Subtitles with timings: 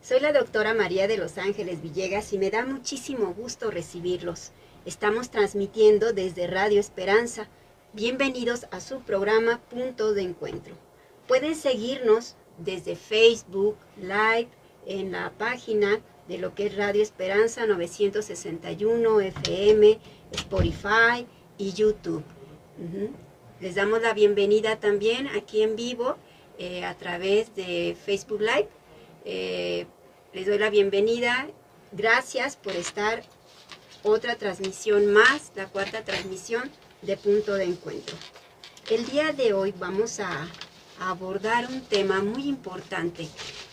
[0.00, 4.52] Soy la doctora María de Los Ángeles Villegas y me da muchísimo gusto recibirlos.
[4.86, 7.48] Estamos transmitiendo desde Radio Esperanza.
[7.92, 10.76] Bienvenidos a su programa Punto de Encuentro.
[11.26, 14.48] Pueden seguirnos desde Facebook, Live,
[14.86, 19.98] en la página de lo que es Radio Esperanza 961 FM,
[20.30, 21.26] Spotify
[21.58, 22.22] y YouTube.
[23.60, 26.16] Les damos la bienvenida también aquí en vivo
[26.58, 28.68] eh, a través de Facebook Live.
[29.24, 29.86] Eh,
[30.32, 31.48] les doy la bienvenida.
[31.92, 33.22] Gracias por estar
[34.02, 36.70] otra transmisión más, la cuarta transmisión
[37.02, 38.16] de Punto de Encuentro.
[38.88, 40.48] El día de hoy vamos a,
[41.02, 43.26] abordar un tema muy importante.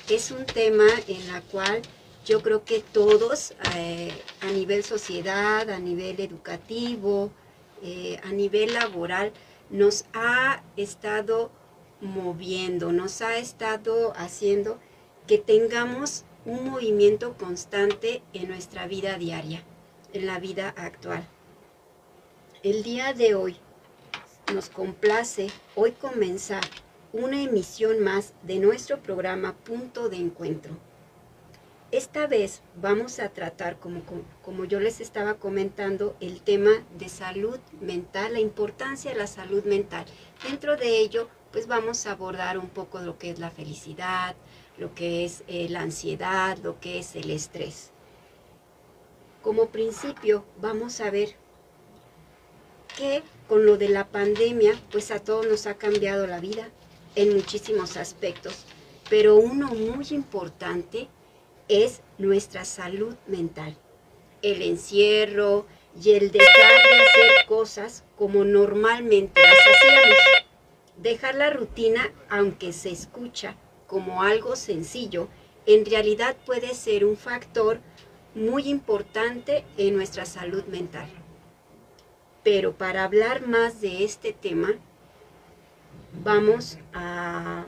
[0.08, 1.82] Es un tema en la cual
[2.26, 7.32] yo creo que todos eh, a nivel sociedad, a nivel educativo,
[8.24, 9.34] a nivel laboral,
[9.70, 11.52] nos ha estado
[12.00, 14.80] moviendo, nos ha estado haciendo
[15.28, 19.62] que tengamos un movimiento constante en nuestra vida diaria,
[20.14, 21.28] en la vida actual.
[22.64, 23.58] El día de hoy
[24.54, 26.64] nos complace hoy comenzar
[27.12, 30.78] una emisión más de nuestro programa Punto de Encuentro
[31.92, 34.02] esta vez vamos a tratar, como,
[34.42, 39.64] como yo les estaba comentando, el tema de salud mental, la importancia de la salud
[39.64, 40.06] mental.
[40.44, 44.36] Dentro de ello, pues vamos a abordar un poco lo que es la felicidad,
[44.78, 47.92] lo que es eh, la ansiedad, lo que es el estrés.
[49.42, 51.36] Como principio, vamos a ver
[52.98, 56.70] que con lo de la pandemia, pues a todos nos ha cambiado la vida
[57.16, 58.66] en muchísimos aspectos,
[59.10, 61.08] pero uno muy importante
[61.68, 63.76] es nuestra salud mental.
[64.42, 65.66] El encierro
[66.02, 70.18] y el dejar de hacer cosas como normalmente las hacíamos.
[70.98, 73.56] Dejar la rutina, aunque se escucha
[73.88, 75.28] como algo sencillo,
[75.66, 77.80] en realidad puede ser un factor
[78.36, 81.10] muy importante en nuestra salud mental.
[82.44, 84.76] Pero para hablar más de este tema,
[86.24, 87.66] vamos a,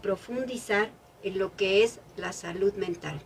[0.00, 0.90] profundizar
[1.22, 3.20] en lo que es la salud mental.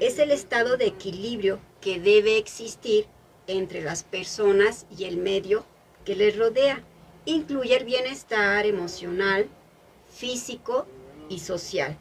[0.00, 3.06] Es el estado de equilibrio que debe existir
[3.46, 5.66] entre las personas y el medio
[6.06, 6.82] que les rodea.
[7.26, 9.48] Incluye el bienestar emocional,
[10.14, 10.86] físico
[11.28, 11.98] y social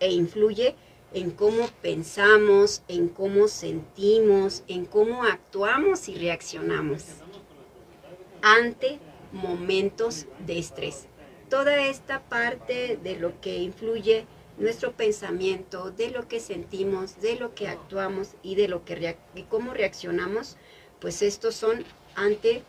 [0.00, 0.74] e influye
[1.14, 7.04] en cómo pensamos, en cómo sentimos, en cómo actuamos y reaccionamos
[8.42, 8.98] ante
[9.32, 11.06] momentos de estrés
[11.52, 14.24] toda esta parte de lo que influye
[14.56, 19.18] nuestro pensamiento, de lo que sentimos, de lo que actuamos y de lo que
[19.50, 20.56] cómo reaccionamos,
[20.98, 21.84] pues estos son
[22.14, 22.62] ante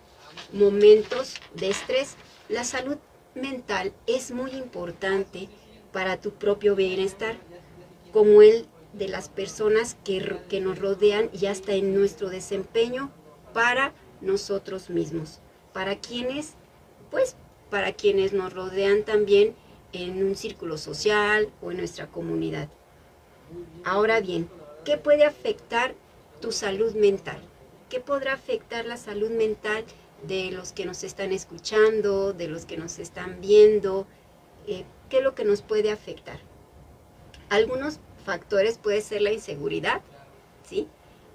[0.52, 2.16] momentos de estrés.
[2.50, 2.98] La salud
[3.36, 5.50] mental es muy importante
[5.92, 7.38] para tu propio bienestar,
[8.12, 13.12] como el de las personas que, que nos rodean y hasta en nuestro desempeño
[13.54, 15.40] para nosotros mismos,
[15.74, 16.54] para quienes,
[17.12, 17.36] pues
[17.70, 19.56] para quienes nos rodean también
[19.94, 22.70] en un círculo social o en nuestra comunidad.
[23.84, 24.50] Ahora bien,
[24.86, 25.96] ¿qué puede afectar
[26.42, 27.40] tu salud mental?
[27.90, 29.86] ¿Qué podrá afectar la salud mental
[30.28, 34.07] de los que nos están escuchando, de los que nos están viendo?
[34.67, 36.39] Eh, ¿Qué es lo que nos puede afectar?
[37.50, 40.01] Algunos factores puede ser la inseguridad,
[40.67, 40.88] ¿sí?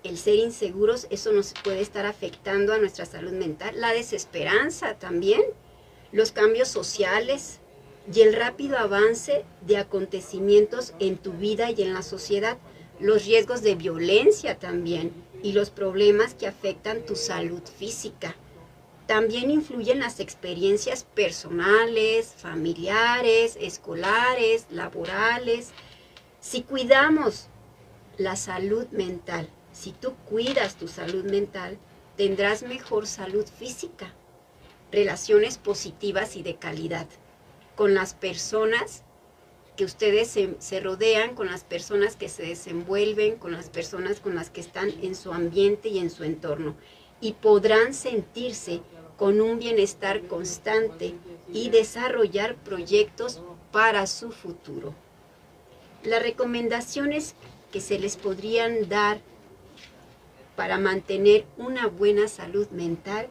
[0.03, 3.81] El ser inseguros, eso nos puede estar afectando a nuestra salud mental.
[3.81, 5.43] La desesperanza también,
[6.13, 7.61] los cambios sociales
[8.13, 12.57] y el rápido avance de acontecimientos en tu vida y en la sociedad,
[13.01, 15.13] los riesgos de violencia también
[15.43, 18.35] y los problemas que afectan tu salud física.
[19.09, 25.71] También influyen las experiencias personales, familiares, escolares, laborales.
[26.39, 27.49] Si cuidamos
[28.19, 31.79] la salud mental, si tú cuidas tu salud mental,
[32.17, 34.15] tendrás mejor salud física
[34.93, 37.07] relaciones positivas y de calidad
[37.77, 39.05] con las personas
[39.77, 44.51] que ustedes se, rodean, con las personas que se desenvuelven, con las personas con las
[44.51, 46.77] que están en su ambiente y en su entorno.
[47.21, 48.83] Y podrán sentirse
[49.19, 51.15] con un bienestar constante
[51.53, 53.43] y desarrollar proyectos
[53.73, 54.95] para su futuro.
[56.05, 57.35] Las recomendaciones
[57.73, 59.21] que se les podrían dar
[60.57, 63.29] para mantener una buena salud mental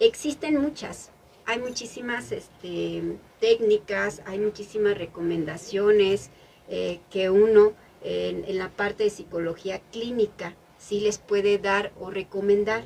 [0.00, 1.10] Existen muchas,
[1.46, 6.30] hay muchísimas este, técnicas, hay muchísimas recomendaciones
[6.68, 12.10] eh, que uno en, en, la parte de psicología clínica sí les puede dar o
[12.10, 12.84] recomendar.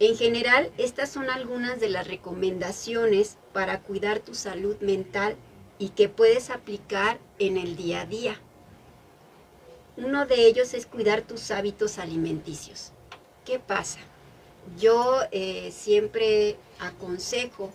[0.00, 5.36] En general, estas son algunas de las recomendaciones para cuidar tu salud mental
[5.78, 8.40] y que puedes aplicar en el día a día.
[9.98, 12.92] Uno de ellos es cuidar tus hábitos alimenticios.
[13.44, 13.98] ¿Qué pasa?
[14.78, 17.70] Yo eh, siempre aconsejo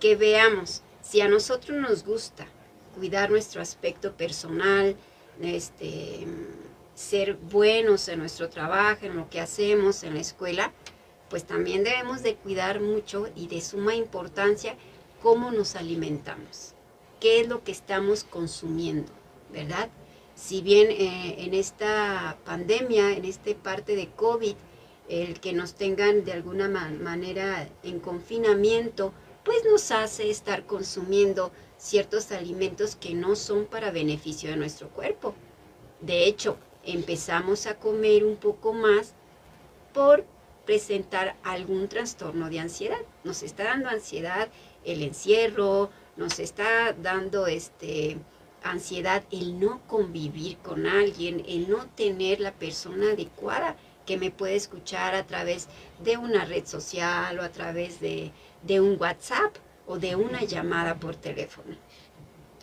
[0.00, 2.46] que veamos si a nosotros nos gusta
[2.94, 4.96] cuidar nuestro aspecto personal,
[5.42, 6.26] este,
[6.94, 10.72] ser buenos en nuestro trabajo, en lo que hacemos, en la escuela,
[11.28, 14.76] pues también debemos de cuidar mucho y de suma importancia
[15.22, 16.74] cómo nos alimentamos,
[17.20, 19.12] qué es lo que estamos consumiendo,
[19.52, 19.88] ¿verdad?
[20.34, 24.54] Si bien eh, en esta pandemia, en esta parte de COVID,
[25.08, 29.12] el que nos tengan de alguna manera en confinamiento,
[29.44, 35.34] pues nos hace estar consumiendo ciertos alimentos que no son para beneficio de nuestro cuerpo.
[36.00, 39.14] De hecho, empezamos a comer un poco más
[39.94, 40.24] por
[40.66, 42.98] presentar algún trastorno de ansiedad.
[43.24, 44.48] Nos está dando ansiedad
[44.84, 48.18] el encierro, nos está dando este
[48.62, 54.56] ansiedad el no convivir con alguien, el no tener la persona adecuada que me puede
[54.56, 55.68] escuchar a través
[56.02, 58.32] de una red social o a través de,
[58.62, 61.76] de un WhatsApp o de una llamada por teléfono.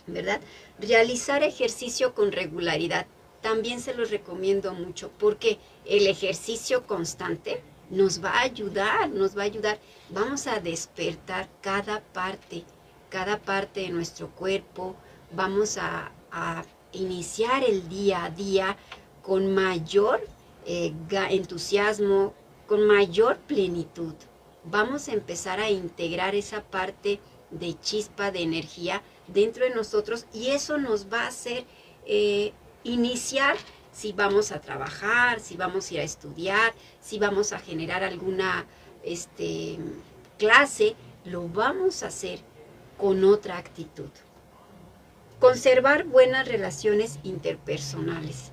[0.06, 0.40] ¿Verdad?
[0.78, 3.06] Realizar ejercicio con regularidad.
[3.40, 9.42] También se los recomiendo mucho porque el ejercicio constante nos va a ayudar, nos va
[9.42, 9.78] a ayudar.
[10.10, 12.64] Vamos a despertar cada parte,
[13.08, 14.96] cada parte de nuestro cuerpo.
[15.32, 16.10] Vamos a,
[16.92, 18.76] iniciar el día a día
[19.22, 20.20] con mayor
[20.64, 20.92] eh,
[21.30, 22.34] entusiasmo,
[22.66, 24.14] con mayor plenitud.
[24.64, 27.20] Vamos a empezar a integrar esa parte
[27.50, 31.64] de chispa, de energía dentro de nosotros y eso nos va a hacer
[32.06, 32.52] eh,
[32.84, 33.56] iniciar
[33.94, 38.66] si vamos a trabajar, si vamos a ir a estudiar, si vamos a generar alguna
[39.04, 39.78] este,
[40.36, 42.40] clase, lo vamos a hacer
[42.98, 44.10] con otra actitud.
[45.38, 48.50] Conservar buenas relaciones interpersonales.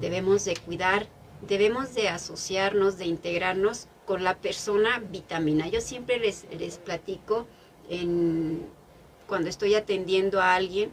[0.00, 1.06] Debemos de cuidar,
[1.46, 5.68] debemos de asociarnos, de integrarnos con la persona vitamina.
[5.68, 7.46] Yo siempre les, les platico
[9.26, 10.90] cuando estoy atendiendo a alguien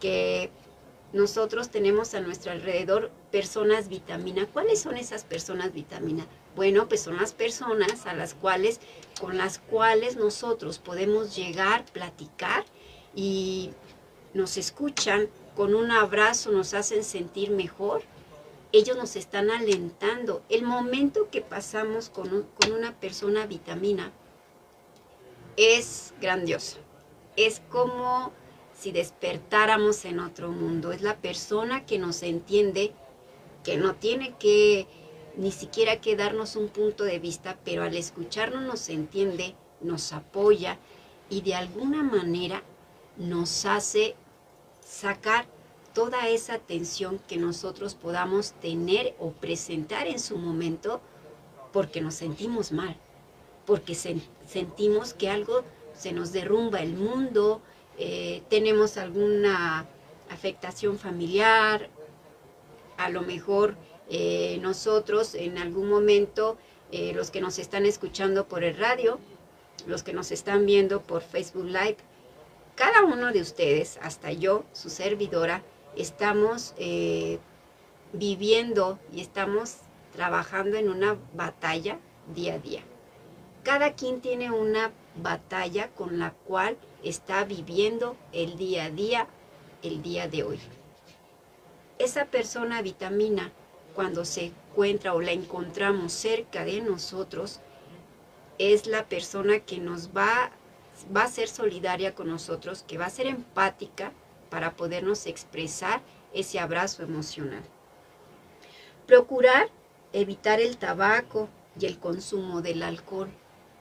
[0.00, 0.50] que
[1.12, 4.46] nosotros tenemos a nuestro alrededor personas vitamina.
[4.46, 6.26] ¿Cuáles son esas personas vitamina?
[6.54, 8.80] Bueno, pues son las personas a las cuales,
[9.20, 12.64] con las cuales nosotros podemos llegar, platicar
[13.14, 13.70] y
[14.34, 18.02] nos escuchan, con un abrazo nos hacen sentir mejor.
[18.72, 20.42] Ellos nos están alentando.
[20.48, 24.12] El momento que pasamos con, con una persona vitamina
[25.56, 26.78] es grandioso.
[27.36, 28.32] Es como
[28.80, 30.92] si despertáramos en otro mundo.
[30.92, 32.92] Es la persona que nos entiende,
[33.62, 34.86] que no tiene que
[35.36, 40.78] ni siquiera que darnos un punto de vista, pero al escucharnos nos entiende, nos apoya
[41.28, 42.62] y de alguna manera
[43.16, 44.16] nos hace
[44.84, 45.46] sacar
[45.92, 51.00] toda esa tensión que nosotros podamos tener o presentar en su momento
[51.72, 52.96] porque nos sentimos mal,
[53.66, 57.60] porque sentimos que algo se nos derrumba el mundo,
[58.02, 59.86] eh, tenemos alguna
[60.30, 61.90] afectación familiar,
[62.96, 63.76] a lo mejor
[64.08, 66.56] eh, nosotros en algún momento,
[66.92, 69.18] eh, los que nos están escuchando por el radio,
[69.86, 71.98] los que nos están viendo por Facebook Live,
[72.74, 75.62] cada uno de ustedes, hasta yo, su servidora,
[75.94, 76.74] estamos
[78.14, 79.76] viviendo y estamos
[80.14, 81.98] trabajando en una batalla
[82.34, 82.80] día a día.
[83.62, 89.26] Cada quien tiene una batalla con la cual está viviendo el día a día,
[89.82, 90.60] el día de hoy.
[91.98, 93.52] Esa persona vitamina,
[93.94, 97.60] cuando se encuentra o la encontramos cerca de nosotros,
[98.58, 100.52] es la persona que nos va,
[101.14, 104.12] va a ser solidaria con nosotros, que va a ser empática
[104.50, 106.02] para podernos expresar
[106.32, 107.62] ese abrazo emocional.
[109.06, 109.68] Procurar
[110.12, 113.30] evitar el tabaco y el consumo del alcohol.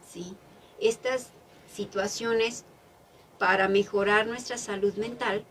[0.07, 0.35] ¿sí?
[0.79, 1.31] Estas
[1.73, 2.65] situaciones
[3.39, 5.43] para mejorar nuestra salud mental,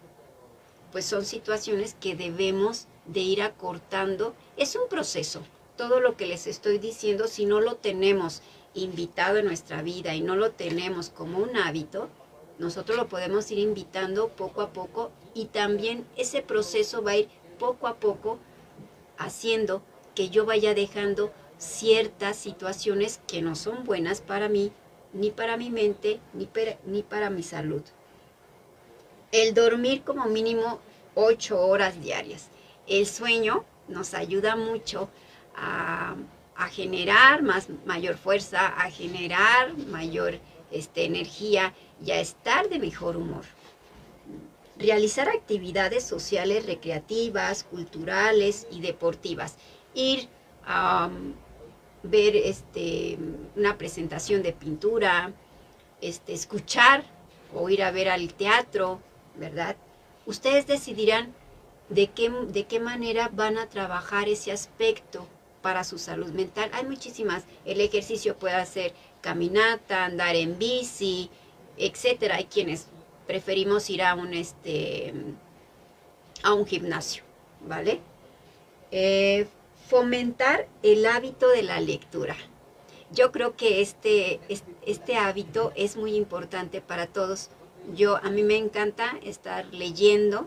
[0.93, 4.35] pues son situaciones que debemos de ir acortando.
[4.57, 5.41] Es un proceso.
[5.77, 8.43] Todo lo que les estoy diciendo, si no lo tenemos
[8.75, 12.09] invitado en nuestra vida y no lo tenemos como un hábito,
[12.59, 17.29] nosotros lo podemos ir invitando poco a poco y también ese proceso va a ir
[17.59, 18.39] poco a poco
[19.17, 19.83] haciendo
[20.15, 24.73] que yo vaya dejando ciertas situaciones que no son buenas para mí
[25.13, 27.83] ni para mi mente, ni para, mi salud.
[29.33, 30.81] El dormir como mínimo
[31.15, 32.49] ocho horas diarias.
[32.87, 35.11] El sueño nos ayuda mucho
[35.55, 36.17] a,
[36.57, 40.39] a generar más, mayor fuerza, a generar mayor
[40.71, 41.75] este, energía
[42.05, 43.45] y a estar de mejor humor.
[44.79, 49.57] Realizar actividades sociales, recreativas, culturales y deportivas.
[49.95, 50.29] Ir
[50.65, 51.11] a
[52.03, 53.19] ver este,
[53.57, 55.33] una presentación de pintura,
[56.01, 57.05] este, escuchar
[57.55, 59.01] o ir a ver al teatro,
[59.37, 59.77] ¿verdad?
[60.27, 61.35] Ustedes decidirán
[61.89, 65.27] de qué, de qué manera van a trabajar ese aspecto
[65.63, 66.71] para su salud mental.
[66.73, 67.45] Hay muchísimas.
[67.65, 71.31] El ejercicio puede ser caminata, andar en bici,
[71.77, 72.37] etcétera.
[72.37, 72.87] Hay quienes
[73.27, 75.13] preferimos ir a un este
[76.43, 77.23] a un gimnasio,
[77.67, 78.01] ¿vale?
[78.91, 79.47] Eh,
[79.89, 82.37] fomentar el hábito de la lectura.
[83.11, 84.39] Yo creo que este,
[84.85, 87.49] este hábito es muy importante para todos.
[87.95, 90.47] Yo, a mí me encanta estar leyendo.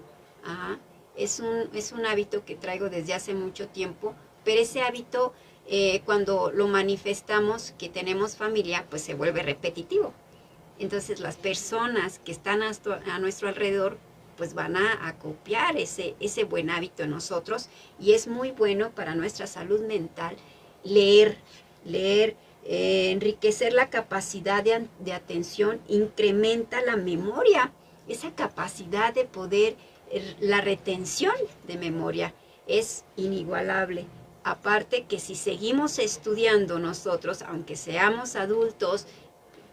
[1.15, 4.13] Es, un, es un hábito que traigo desde hace mucho tiempo,
[4.45, 5.33] pero ese hábito,
[5.67, 10.13] eh, cuando lo manifestamos, que tenemos familia, pues se vuelve repetitivo.
[10.77, 12.71] Entonces las personas que están a,
[13.11, 13.97] a nuestro alrededor
[14.41, 17.69] pues van a, copiar ese, ese buen hábito en nosotros
[17.99, 20.35] y es muy bueno para nuestra salud mental
[20.83, 21.37] leer,
[21.85, 27.71] leer, eh, enriquecer la capacidad de, de, atención, incrementa la memoria,
[28.07, 29.75] esa capacidad de poder,
[30.09, 31.35] er, la retención
[31.67, 32.33] de memoria
[32.65, 34.07] es inigualable.
[34.43, 39.05] Aparte que si seguimos estudiando nosotros, aunque seamos adultos,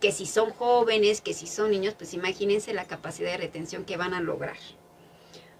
[0.00, 3.96] que si son jóvenes, que si son niños, pues imagínense la capacidad de retención que
[3.96, 4.56] van a lograr.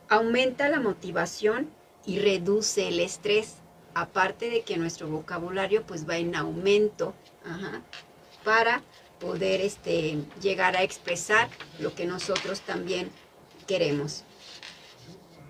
[0.09, 1.71] Aumenta la motivación
[2.07, 3.57] y reduce el estrés,
[3.95, 7.15] aparte de que nuestro vocabulario pues va en aumento
[8.45, 8.83] para
[9.19, 11.49] poder este, llegar a expresar
[11.81, 13.11] lo que nosotros también
[13.67, 14.25] queremos.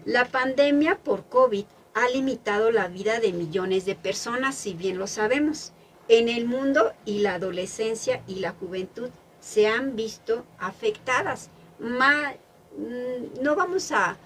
[0.04, 5.07] La pandemia por COVID ha limitado la vida de millones de personas, si bien lo
[5.07, 5.73] sabemos
[6.08, 9.10] en el mundo y la adolescencia y la juventud
[9.40, 11.50] se han visto afectadas.
[11.78, 14.16] Mm, no vamos a,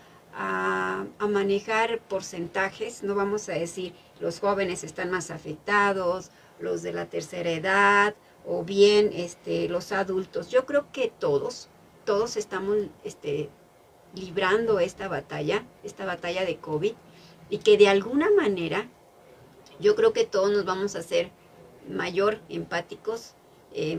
[1.28, 7.50] manejar porcentajes, no vamos a decir los jóvenes están más afectados, los de la tercera
[7.50, 8.14] edad
[8.46, 10.48] o bien este, los adultos.
[10.50, 11.68] Yo creo que todos,
[12.04, 13.50] todos estamos este,
[14.14, 16.94] librando esta batalla, esta batalla de COVID
[17.50, 18.88] y que de alguna manera
[19.80, 21.30] yo creo que todos nos vamos a hacer
[21.88, 23.34] mayor empáticos,
[23.72, 23.98] eh,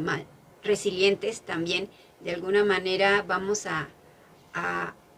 [0.63, 1.89] resilientes también.
[2.21, 3.89] De alguna manera vamos a,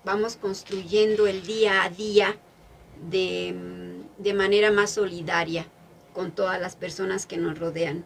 [0.03, 2.37] vamos construyendo el día a día
[3.09, 3.55] de,
[4.17, 5.67] de, manera más solidaria
[6.13, 8.05] con todas las personas que nos rodean.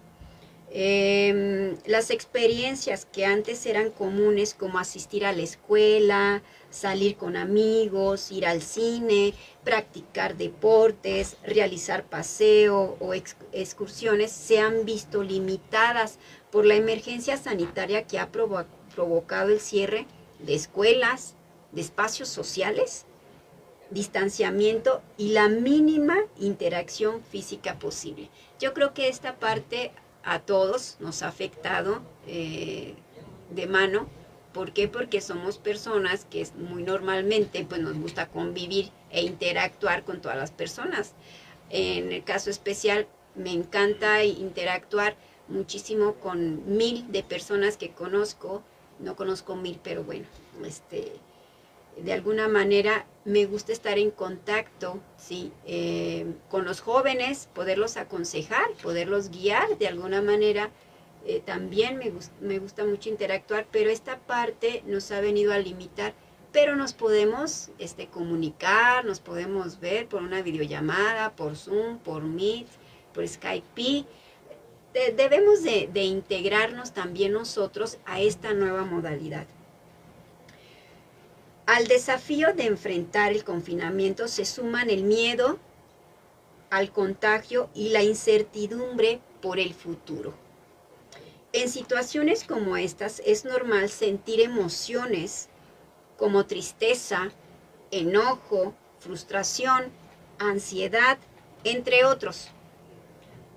[0.72, 8.32] Em, las experiencias que antes eran comunes como asistir a la escuela, salir con amigos,
[8.32, 9.34] ir al cine,
[9.64, 16.20] practicar deportes, realizar paseo o excursiones se han visto limitadas
[16.52, 20.06] por la emergencia sanitaria que ha provocado el cierre
[20.38, 21.34] de escuelas,
[21.72, 23.06] de espacios sociales,
[23.90, 28.30] distanciamiento y la mínima interacción física posible.
[28.60, 29.92] Yo creo que esta parte
[30.24, 32.96] a todos nos ha afectado eh,
[33.52, 34.08] de mano
[34.54, 34.88] ¿Por qué?
[34.88, 40.52] Porque somos personas que muy normalmente pues, nos gusta convivir e interactuar con todas las
[40.52, 41.14] personas.
[41.70, 45.16] En el caso especial, me encanta interactuar
[45.48, 48.64] muchísimo con mil de personas que conozco.
[48.98, 50.26] No conozco mil, pero bueno,
[50.66, 51.14] este,
[52.04, 55.52] de alguna manera me gusta estar en contacto ¿sí?
[55.66, 60.72] Eh, con los jóvenes, poderlos aconsejar, poderlos guiar de alguna manera
[61.26, 66.14] eh, también me, me gusta mucho interactuar, pero esta parte nos ha venido a limitar.
[66.52, 72.68] Pero nos podemos este, comunicar, nos podemos ver por una videollamada, por Zoom, por Meet,
[73.14, 74.06] por Skype.
[75.16, 79.46] debemos de, de integrarnos también nosotros a esta nueva modalidad.
[81.70, 85.60] Al desafío de enfrentar el confinamiento se suman el miedo
[86.72, 90.34] al contagio y la incertidumbre por el futuro.
[91.54, 95.48] En situaciones como estas es normal sentir emociones
[96.18, 97.30] como tristeza,
[97.92, 99.92] enojo, frustración,
[100.40, 101.20] ansiedad,
[101.64, 102.48] entre otros.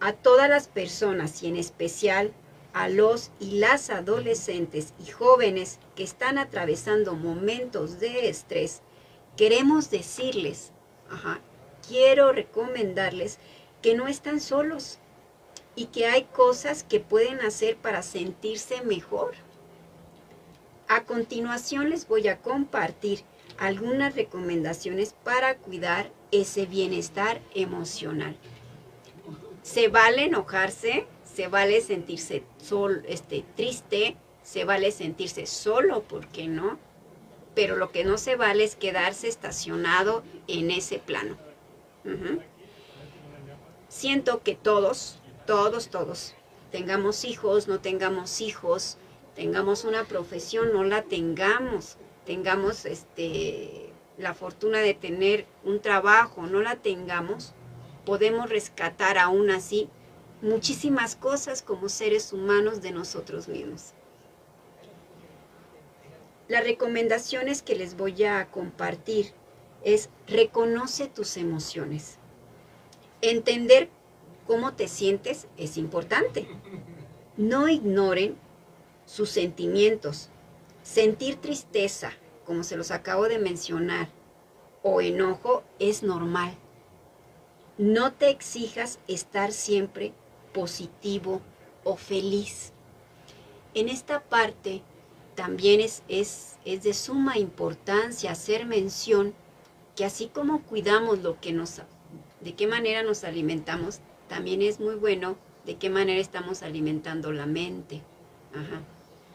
[0.01, 2.35] A todas las personas y en especial
[2.73, 8.81] a los y las adolescentes y jóvenes que están atravesando momentos de estrés,
[9.37, 10.73] queremos decirles,
[11.87, 13.39] quiero recomendarles
[13.83, 14.99] que no están solos,
[15.75, 19.35] y que hay cosas que pueden hacer para sentirse mejor.
[20.89, 23.23] A continuación les voy a compartir
[23.59, 28.37] algunas recomendaciones para cuidar ese bienestar emocional.
[29.63, 36.47] Se vale enojarse, se vale sentirse sol, este, triste, se vale sentirse solo, ¿por qué
[36.47, 36.79] no?
[37.55, 41.37] Pero lo que no se vale es quedarse estacionado en ese plano.
[43.89, 46.35] Siento que todos, todos, todos,
[46.71, 48.97] tengamos hijos, no tengamos hijos,
[49.37, 51.97] tengamos una profesión, no la tengamos,
[52.27, 57.53] tengamos este, la fortuna de tener un trabajo, no la tengamos,
[58.05, 59.89] podemos rescatar aún así
[60.43, 63.93] muchísimas cosas como seres humanos de nosotros mismos.
[66.49, 69.33] Las recomendaciones que les voy a compartir
[69.85, 72.19] es reconoce tus emociones.
[73.21, 73.89] Entender
[74.47, 76.49] cómo te sientes es importante.
[77.37, 78.37] No ignoren
[79.07, 80.29] sus sentimientos.
[80.83, 82.13] Sentir tristeza,
[82.45, 84.09] como se los acabo de mencionar,
[84.83, 86.57] o enojo es normal.
[87.79, 90.13] No te exijas estar siempre
[90.53, 91.41] positivo
[91.85, 92.73] o feliz.
[93.75, 94.83] En esta parte
[95.35, 99.35] también es, es, es de suma importancia hacer mención
[99.97, 101.83] que así como cuidamos lo que nos,
[102.41, 107.47] de qué manera nos alimentamos, también es muy bueno de qué manera estamos alimentando la
[107.47, 108.03] mente.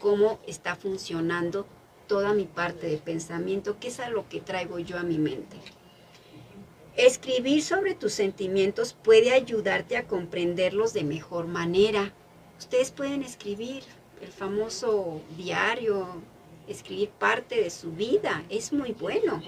[0.00, 1.66] Cómo está funcionando
[2.06, 5.56] toda mi parte de pensamiento, qué es a lo que traigo yo a mi mente.
[6.98, 12.12] Escribir sobre tus sentimientos puede ayudarte a comprenderlos de mejor manera.
[12.58, 13.84] Ustedes pueden escribir
[14.20, 16.08] el famoso diario,
[16.66, 19.40] escribir parte de su vida, es muy bueno.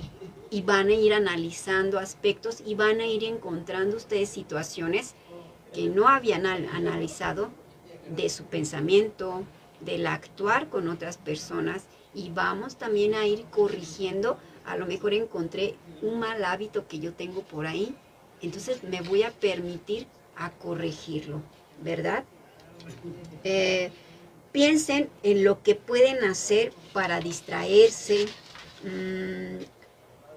[0.49, 5.16] Y van a ir analizando aspectos y van a ir encontrando ustedes situaciones
[5.72, 7.51] que no habían analizado
[8.14, 9.42] de su pensamiento,
[9.81, 15.75] del actuar con otras personas y vamos también a ir corrigiendo a lo mejor encontré
[16.03, 17.94] un mal hábito que yo tengo por ahí,
[18.42, 21.42] entonces me voy a permitir a corregirlo,
[21.83, 22.25] ¿verdad?
[23.44, 23.90] Eh,
[24.53, 28.27] piensen en lo que pueden hacer para distraerse.
[28.83, 29.62] Mm,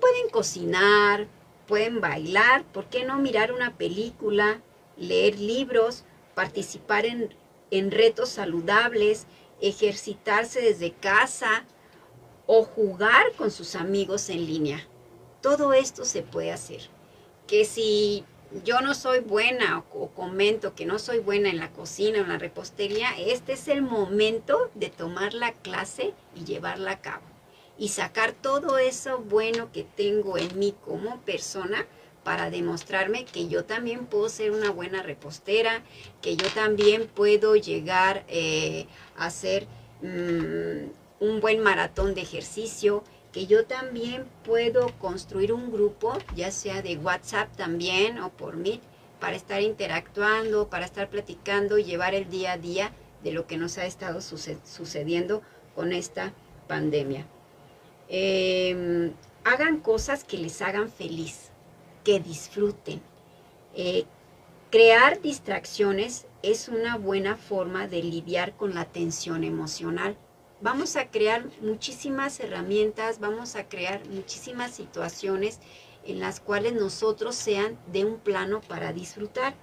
[0.02, 1.28] pueden cocinar,
[1.68, 4.62] pueden bailar, ¿por qué no mirar una película,
[4.98, 6.04] leer libros,
[6.36, 7.34] participar en,
[7.72, 9.28] en retos saludables,
[9.62, 11.66] ejercitarse desde casa,
[12.46, 14.88] o jugar con sus amigos en línea.
[15.42, 16.82] Todo esto se puede hacer.
[17.48, 18.26] Que si
[18.64, 22.30] yo no soy buena o, comento que no soy buena en la cocina o en
[22.30, 27.24] la repostería, este es el momento de tomar la clase y llevarla a cabo.
[27.78, 31.88] Y sacar todo eso bueno que tengo en mí como persona
[32.24, 35.84] para demostrarme que yo también puedo ser una buena repostera,
[36.22, 39.68] que yo también puedo llegar eh, a ser
[40.02, 46.82] mm, un buen maratón de ejercicio, que yo también puedo construir un grupo, ya sea
[46.82, 48.82] de WhatsApp también o por Meet,
[49.22, 52.92] para estar interactuando, para estar platicando y llevar el día a día
[53.24, 55.42] de lo que nos ha estado sucediendo
[55.76, 56.34] con esta
[56.68, 57.26] pandemia.
[58.10, 59.14] Em,
[59.46, 61.52] hagan cosas que les hagan feliz,
[62.04, 63.02] que disfruten.
[63.76, 64.04] Eh,
[64.72, 70.18] crear distracciones es una buena forma de lidiar con la tensión emocional
[70.64, 75.60] vamos a crear muchísimas herramientas, vamos a crear muchísimas situaciones
[76.06, 79.56] en las cuales nosotros sean de un plano para disfrutar.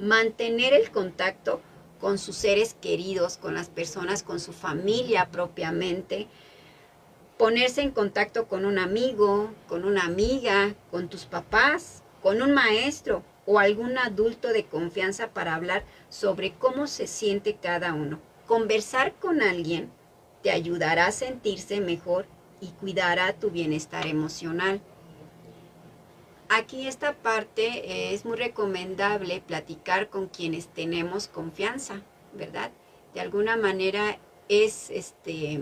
[0.00, 1.60] Mantener el contacto
[2.00, 6.26] con sus seres queridos, con las personas, con su familia propiamente.
[7.38, 13.22] Ponerse en contacto con un amigo, con una amiga, con tus papás, con un maestro
[13.46, 18.33] o algún adulto de confianza para hablar sobre cómo se siente cada uno.
[18.46, 19.90] Conversar con alguien
[20.42, 22.26] te ayudará a sentirse mejor
[22.60, 24.80] y cuidará tu bienestar emocional.
[26.50, 32.02] Aquí esta parte es muy recomendable platicar con quienes tenemos confianza,
[32.34, 32.70] ¿verdad?
[33.14, 35.58] De alguna manera es este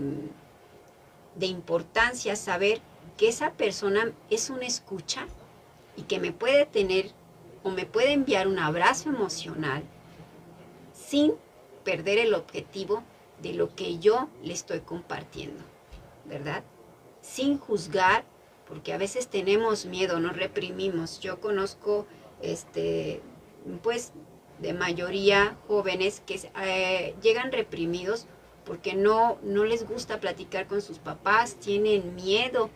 [1.35, 2.81] de importancia saber
[3.17, 5.27] que esa persona es una escucha
[5.95, 7.11] y que me puede tener
[7.63, 9.83] o me puede enviar un abrazo emocional
[10.93, 11.33] sin
[11.83, 13.03] perder el objetivo
[13.41, 15.63] de lo que yo le estoy compartiendo,
[16.25, 16.63] ¿verdad?
[17.21, 18.25] Sin juzgar,
[18.67, 21.19] porque a veces tenemos miedo, nos reprimimos.
[21.19, 22.07] Yo conozco,
[22.41, 23.21] este,
[23.81, 24.13] pues,
[24.59, 28.27] de mayoría jóvenes que eh, llegan reprimidos
[28.65, 32.69] porque no, no les gusta platicar con sus papás, tienen miedo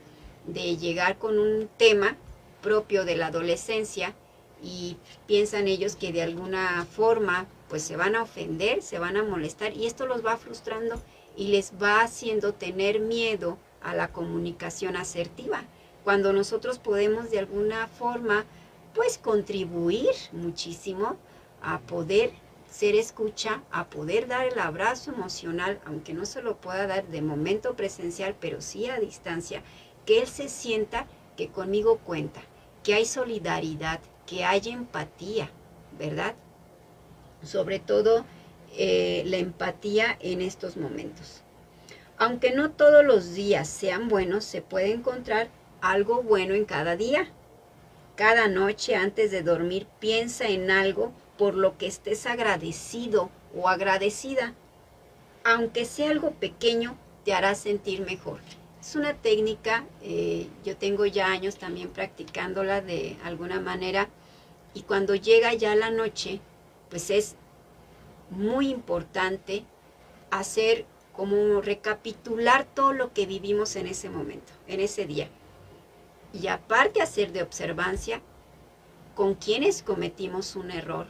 [0.45, 2.17] de llegar con un tema
[2.61, 4.13] propio de la adolescencia
[4.61, 9.23] y piensan ellos que de alguna forma pues se van a ofender, se van a
[9.23, 11.01] molestar y esto los va frustrando
[11.35, 15.63] y les va haciendo tener miedo a la comunicación asertiva.
[16.03, 18.45] Cuando nosotros podemos de alguna forma
[18.93, 21.17] pues contribuir muchísimo
[21.61, 22.31] a poder
[22.69, 27.21] ser escucha, a poder dar el abrazo emocional, aunque no se lo pueda dar de
[27.21, 29.63] momento presencial, pero sí a distancia,
[30.05, 32.41] que él se sienta que conmigo cuenta,
[32.83, 35.49] que hay solidaridad, que hay empatía,
[35.97, 36.35] ¿verdad?
[37.43, 38.25] Sobre todo
[38.75, 41.41] eh, la empatía en estos momentos.
[42.17, 45.49] Aunque no todos los días sean buenos, se puede encontrar
[45.81, 47.27] algo bueno en cada día.
[48.15, 54.53] Cada noche antes de dormir piensa en algo por lo que estés agradecido o agradecida.
[55.43, 58.39] Aunque sea algo pequeño, te hará sentir mejor.
[58.81, 64.09] Es una técnica, eh, yo tengo ya años también practicándola de alguna manera
[64.73, 66.39] y cuando llega ya la noche,
[66.89, 67.35] pues es
[68.29, 69.63] muy importante
[70.31, 75.29] hacer como recapitular todo lo que vivimos en ese momento, en ese día.
[76.33, 78.21] Y aparte hacer de observancia
[79.15, 81.07] con quienes cometimos un error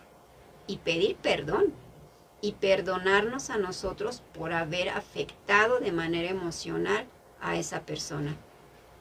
[0.66, 1.74] y pedir perdón
[2.40, 7.06] y perdonarnos a nosotros por haber afectado de manera emocional
[7.42, 8.38] a esa persona.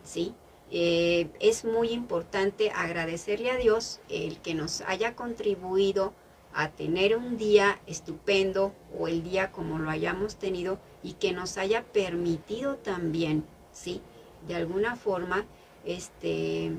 [0.03, 0.35] ¿Sí?
[0.71, 6.12] Eh, es muy importante agradecerle a Dios el que nos haya contribuido
[6.57, 11.59] a tener un día estupendo o el día como lo hayamos tenido y que nos
[11.59, 14.01] haya permitido también, ¿sí?
[14.49, 15.45] De alguna forma,
[15.85, 16.73] este,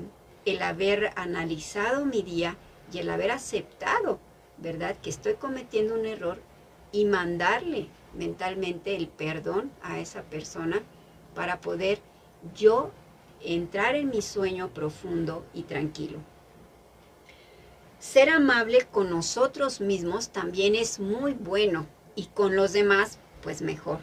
[0.44, 2.56] el haber analizado mi día
[2.92, 4.18] y el haber aceptado,
[4.56, 4.96] ¿verdad?
[5.00, 6.40] Que estoy cometiendo un error
[6.90, 10.82] y mandarle mentalmente el perdón a esa persona
[11.36, 12.00] para poder
[12.52, 12.90] yo
[13.44, 16.18] entrar en mi sueño profundo y tranquilo.
[17.98, 24.00] Ser amable con nosotros mismos también es muy bueno y con los demás pues mejor.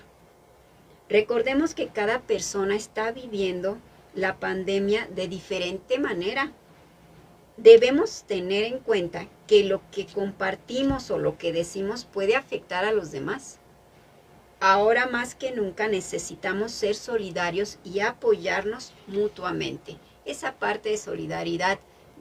[1.08, 3.78] Recordemos que cada persona está viviendo
[4.14, 6.52] la pandemia de diferente manera.
[7.56, 12.92] Debemos tener en cuenta que lo que compartimos o lo que decimos puede afectar a
[12.92, 13.60] los demás.
[14.60, 19.98] Ahora más que nunca necesitamos ser solidarios y apoyarnos mutuamente.
[20.26, 21.80] Esa parte de solidaridad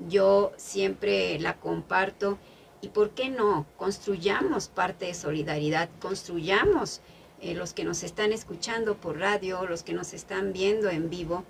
[0.09, 2.39] yo siempre la comparto.
[2.81, 3.67] ¿Y por qué no?
[3.77, 7.01] Construyamos parte de solidaridad, construyamos
[7.41, 11.45] eh, los que nos están escuchando por radio, los que nos están viendo en vivo,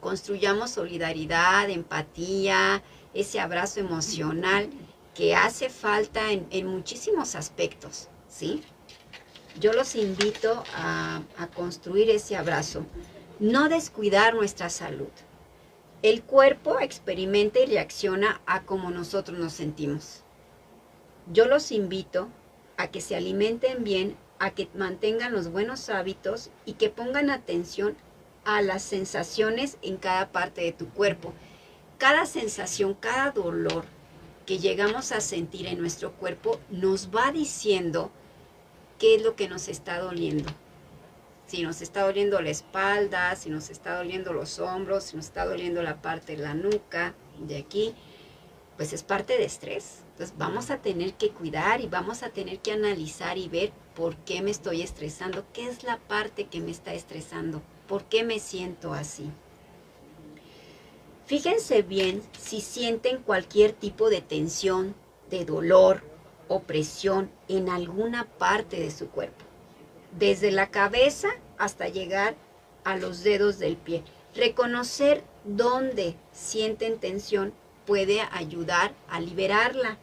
[0.00, 2.82] construyamos solidaridad, empatía,
[3.14, 4.68] ese abrazo emocional
[5.14, 8.62] que hace falta en, muchísimos aspectos, ¿sí?
[9.60, 11.22] Yo los invito a
[11.54, 12.84] construir ese abrazo,
[13.38, 15.08] no descuidar nuestra salud.
[16.04, 20.22] El cuerpo experimenta y reacciona a como nosotros nos sentimos.
[21.32, 22.28] Yo los invito
[22.76, 27.96] a que se alimenten bien, a que mantengan los buenos hábitos y que pongan atención
[28.44, 31.32] a las sensaciones en cada parte de tu cuerpo.
[31.96, 33.86] Cada sensación, cada dolor
[34.44, 38.10] que llegamos a sentir en nuestro cuerpo nos va diciendo
[38.98, 40.52] qué es lo que nos está doliendo
[41.46, 45.44] si nos está doliendo la espalda, si nos está doliendo los hombros, si nos está
[45.44, 47.94] doliendo la parte de la nuca, de aquí,
[48.76, 50.00] pues es parte de estrés.
[50.12, 54.16] Entonces vamos a tener que cuidar y vamos a tener que analizar y ver por
[54.16, 58.38] qué me estoy estresando, qué es la parte que me está estresando, por qué me
[58.38, 59.30] siento así.
[61.26, 64.94] Fíjense bien si sienten cualquier tipo de tensión,
[65.30, 66.02] de dolor
[66.48, 69.43] o presión en alguna parte de su cuerpo
[70.18, 72.34] desde la cabeza hasta llegar
[72.84, 74.02] a los dedos del pie.
[74.34, 77.52] Reconocer dónde sienten tensión
[77.86, 79.98] puede ayudar a liberarla.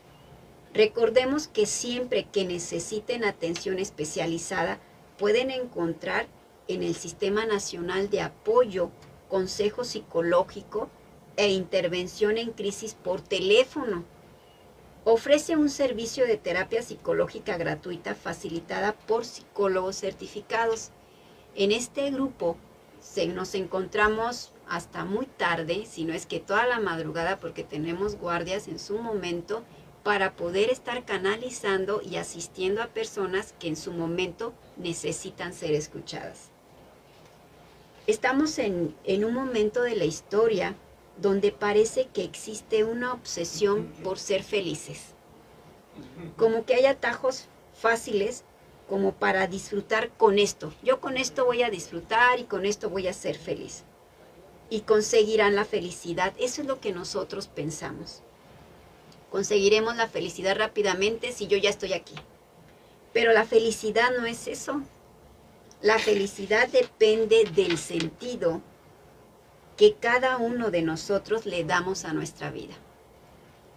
[0.73, 4.79] Recordemos que siempre que necesiten atención especializada,
[5.17, 6.27] pueden encontrar
[6.67, 8.89] en el Sistema Nacional de Apoyo,
[9.29, 10.89] Consejo Psicológico
[11.35, 14.05] e Intervención en Crisis por teléfono
[15.03, 20.91] ofrece un servicio de terapia psicológica gratuita facilitada por psicólogos certificados.
[21.55, 22.55] En este grupo
[22.99, 28.15] se, nos encontramos hasta muy tarde, si no es que toda la madrugada, porque tenemos
[28.15, 29.63] guardias en su momento
[30.03, 36.49] para poder estar canalizando y asistiendo a personas que en su momento necesitan ser escuchadas.
[38.07, 40.75] Estamos en, en un momento de la historia
[41.17, 45.13] donde parece que existe una obsesión por ser felices.
[46.37, 48.43] Como que hay atajos fáciles
[48.87, 50.73] como para disfrutar con esto.
[50.83, 53.83] Yo con esto voy a disfrutar y con esto voy a ser feliz.
[54.69, 56.33] Y conseguirán la felicidad.
[56.37, 58.21] Eso es lo que nosotros pensamos.
[59.29, 62.15] Conseguiremos la felicidad rápidamente si yo ya estoy aquí.
[63.13, 64.81] Pero la felicidad no es eso.
[65.81, 68.61] La felicidad depende del sentido
[69.81, 72.75] que cada uno de nosotros le damos a nuestra vida.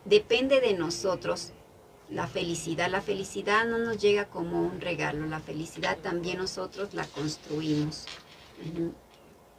[0.05, 1.53] depende de nosotros
[2.11, 2.91] la felicidad.
[2.91, 8.05] La felicidad no nos llega como un regalo, la felicidad también nosotros la construimos.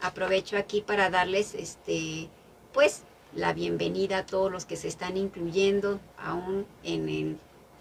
[0.01, 2.29] Aprovecho aquí para darles este
[2.73, 3.01] pues
[3.33, 7.37] la bienvenida a todos los que se están incluyendo aún en el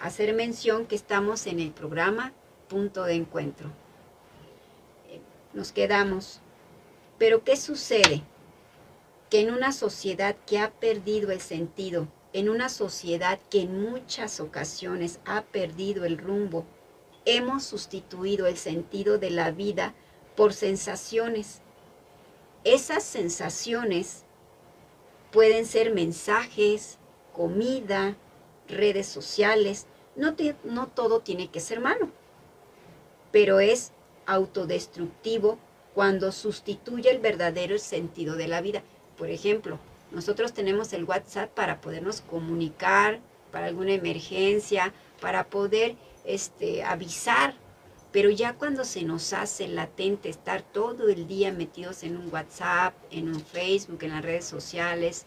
[0.00, 2.32] Hacer mención que estamos en el programa
[2.70, 3.68] Punto de Encuentro.
[5.52, 6.41] Nos quedamos.
[7.18, 8.22] Pero ¿qué sucede?
[9.30, 14.40] Que en una sociedad que ha perdido el sentido, en una sociedad que en muchas
[14.40, 16.64] ocasiones ha perdido el rumbo,
[17.24, 19.94] hemos sustituido el sentido de la vida
[20.36, 21.60] por sensaciones.
[22.64, 24.24] Esas sensaciones
[25.30, 26.98] pueden ser mensajes,
[27.32, 28.16] comida,
[28.68, 29.86] redes sociales.
[30.14, 30.34] No,
[30.88, 32.08] todo tiene que ser malo,
[33.30, 33.92] pero es
[34.26, 35.58] autodestructivo
[35.94, 38.82] cuando sustituye el verdadero sentido de la vida.
[39.16, 39.78] Por ejemplo,
[40.10, 47.54] nosotros tenemos el WhatsApp para podernos comunicar, para alguna emergencia, para poder este, avisar.
[48.10, 52.94] Pero ya cuando se nos hace latente estar todo el día metidos en un WhatsApp,
[53.10, 55.24] en un Facebook, en las redes sociales,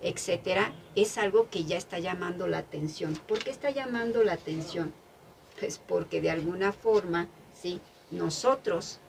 [0.00, 3.14] etcétera, es algo que ya está llamando la atención.
[3.26, 4.92] ¿Por qué está llamando la atención?
[5.58, 7.80] Pues porque de alguna forma, sí,
[8.12, 9.00] nosotros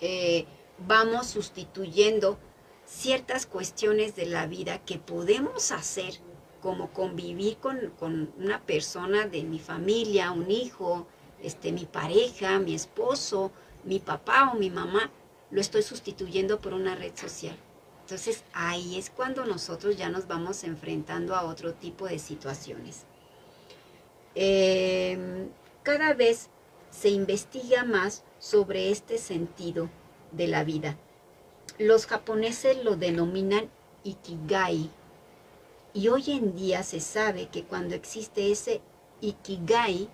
[0.00, 0.46] eh,
[0.86, 2.38] vamos sustituyendo
[2.86, 6.14] ciertas cuestiones de la vida que podemos hacer,
[6.60, 7.92] como convivir con,
[8.38, 11.06] una persona de mi familia, un hijo,
[11.42, 13.50] este, mi pareja, mi esposo,
[13.84, 15.10] mi papá o mi mamá,
[15.50, 17.56] lo estoy sustituyendo por una red social.
[18.02, 23.04] Entonces ahí es cuando nosotros ya nos vamos enfrentando a otro tipo de situaciones.
[24.34, 25.48] Em,
[25.82, 26.50] cada vez
[26.90, 29.88] se investiga más sobre este sentido
[30.32, 30.96] de la vida
[31.80, 33.70] los japoneses lo denominan
[34.04, 34.90] ikigai.
[35.94, 38.82] Y hoy en día se sabe que cuando existe ese
[39.22, 40.10] ikigai,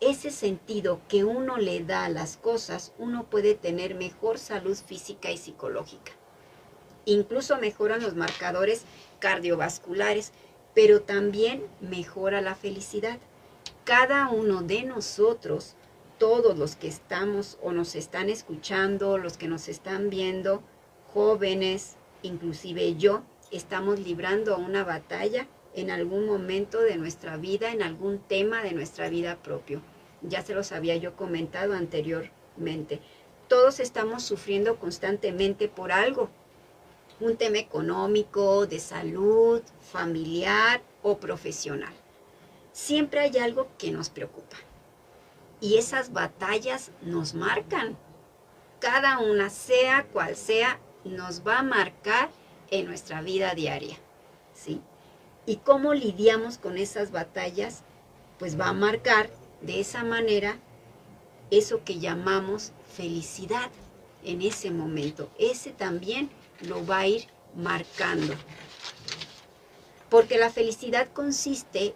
[0.00, 5.32] ese sentido que uno le da a las cosas, uno puede tener mejor salud física
[5.32, 6.12] y psicológica.
[7.06, 8.84] Incluso mejoran los marcadores
[9.18, 10.30] cardiovasculares,
[10.74, 13.18] pero también mejora la felicidad.
[13.82, 15.74] Cada uno de nosotros
[16.22, 20.62] todos los que estamos o nos están escuchando, los que nos están viendo,
[21.12, 28.20] jóvenes, inclusive yo, estamos librando una batalla en algún momento de nuestra vida, en algún
[28.20, 29.82] tema de nuestra vida propio.
[30.20, 33.00] Ya se los había yo comentado anteriormente.
[33.48, 36.30] Todos estamos sufriendo constantemente por algo.
[37.18, 41.94] Un tema económico, de salud, familiar o profesional.
[42.70, 44.56] Siempre hay algo que nos preocupa
[45.62, 47.96] y esas batallas nos marcan.
[48.80, 52.30] Cada una, sea cual sea, nos va a marcar
[52.70, 53.96] en nuestra vida diaria.
[54.54, 54.82] ¿sí?
[55.46, 57.84] ¿Y cómo lidiamos con esas batallas?
[58.40, 60.58] Pues va a marcar de esa manera
[61.52, 63.70] eso que llamamos felicidad
[64.24, 65.30] en ese momento.
[65.38, 66.28] Ese también
[66.60, 68.34] lo va a ir marcando.
[70.10, 71.94] Porque la felicidad consiste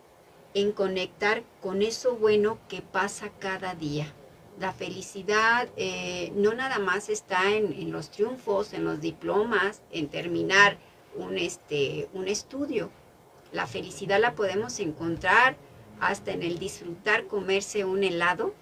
[0.57, 4.11] en conectar con eso bueno que pasa cada día.
[4.59, 10.79] La felicidad eh, no nada más está en, los triunfos, en los diplomas, en terminar
[11.15, 12.91] un, este, un estudio.
[13.53, 15.59] La felicidad la podemos encontrar
[16.01, 18.55] hasta en el disfrutar comerse un helado,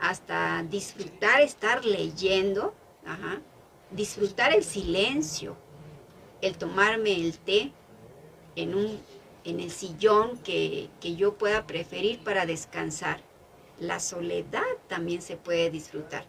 [0.00, 2.72] hasta disfrutar estar leyendo,
[3.90, 5.54] disfrutar el silencio,
[6.40, 7.72] el tomarme el té
[8.56, 8.98] en un
[9.46, 13.20] en el sillón que, yo pueda preferir para descansar.
[13.78, 16.24] La soledad también se puede disfrutar,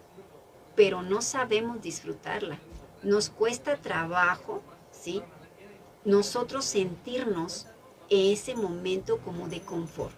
[0.76, 2.60] pero no sabemos disfrutarla.
[3.02, 5.24] Nos cuesta trabajo, ¿sí?
[6.06, 7.66] Nosotros sentirnos
[8.10, 10.16] en ese momento como de confort,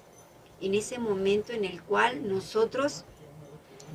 [0.60, 3.06] en ese momento en el cual nosotros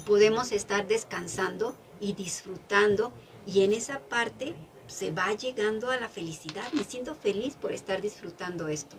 [0.07, 3.13] podemos estar descansando y disfrutando
[3.47, 4.55] y en esa parte
[4.87, 6.73] se va llegando a la felicidad.
[6.73, 8.97] Me siento feliz por estar disfrutando esto.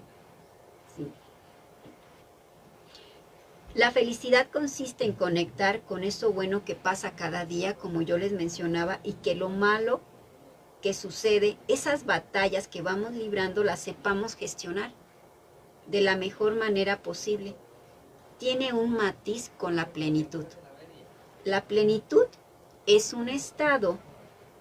[3.73, 8.31] La felicidad consiste en conectar con eso bueno que pasa cada día, como yo les
[8.31, 9.99] mencionaba, y que lo malo
[10.81, 14.93] que sucede, esas batallas que vamos librando, las sepamos gestionar.
[15.87, 17.55] de la mejor manera posible.
[18.39, 20.45] Tiene un matiz con la plenitud.
[21.43, 22.25] La plenitud
[22.87, 23.99] es un estado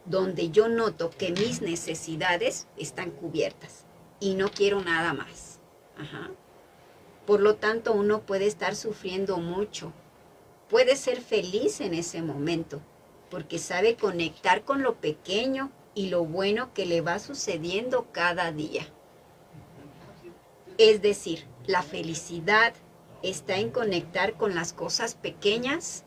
[0.04, 3.84] donde yo noto que mis necesidades están cubiertas
[4.20, 5.60] y no quiero nada más.
[7.26, 9.92] Por lo tanto, uno puede estar sufriendo mucho.
[10.68, 12.80] Puede ser feliz en ese momento,
[13.30, 18.86] porque sabe conectar con lo pequeño y lo bueno que le va sucediendo cada día.
[20.76, 22.74] Es decir, la felicidad
[23.22, 26.04] está en conectar con las cosas pequeñas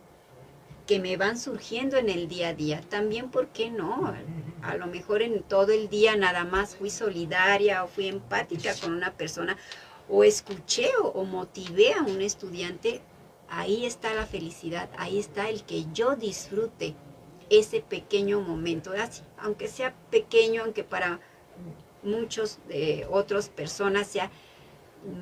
[0.88, 2.82] que me van surgiendo en el día a día.
[2.90, 4.14] También, ¿por qué no?
[4.64, 8.94] A lo mejor en todo el día nada más fui solidaria o fui empática con
[8.94, 9.58] una persona
[10.10, 13.02] o escuché o, motivé a un estudiante.
[13.50, 16.96] Ahí está la felicidad, ahí está el que yo disfrute
[17.50, 21.22] ese pequeño momento, así, aunque sea pequeño, aunque para
[22.04, 24.30] muchos de otras personas sea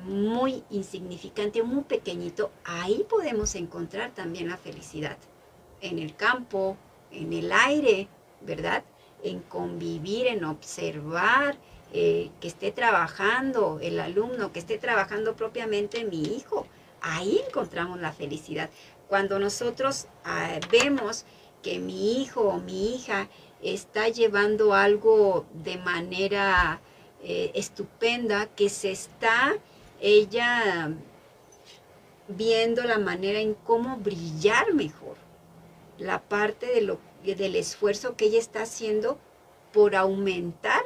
[0.04, 5.16] muy insignificante, muy pequeñito, ahí podemos encontrar también la felicidad.
[5.80, 6.76] En el campo,
[7.10, 8.08] en el aire,
[8.40, 8.84] ¿verdad?
[9.22, 11.56] En convivir, en observar,
[11.92, 16.66] eh, que esté trabajando el alumno, que esté trabajando propiamente mi hijo.
[17.00, 18.70] Ahí encontramos la felicidad.
[19.08, 21.24] Cuando nosotros ah, vemos
[21.62, 23.28] que mi hijo o mi hija
[23.62, 26.80] está llevando algo de manera
[27.22, 29.56] eh, estupenda, que se está
[30.00, 30.92] ella
[32.28, 35.16] viendo la manera en cómo brillar mejor,
[35.98, 39.18] la parte de lo, del esfuerzo que ella está haciendo
[39.72, 40.82] por aumentar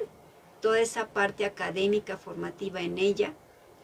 [0.61, 3.35] toda esa parte académica formativa en ella,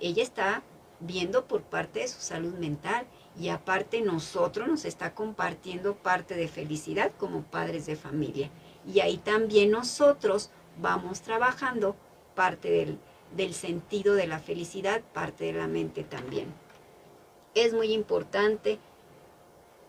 [0.00, 0.62] ella está
[1.00, 3.06] viendo por parte de su salud mental
[3.38, 8.50] y aparte nosotros nos está compartiendo parte de felicidad como padres de familia.
[8.86, 11.96] Y ahí también nosotros vamos trabajando
[12.34, 12.98] parte del,
[13.36, 16.52] del sentido de la felicidad, parte de la mente también.
[17.54, 18.78] Es muy importante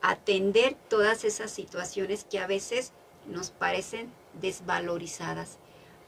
[0.10, 2.94] atender todas esas situaciones que a veces
[3.28, 5.58] nos parecen desvalorizadas.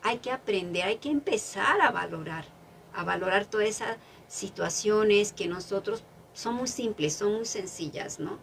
[0.02, 2.46] Hay que aprender, hay que empezar a valorar,
[2.94, 3.98] a valorar todas esas
[4.30, 8.40] situaciones que nosotros son muy simples, son muy sencillas, ¿no?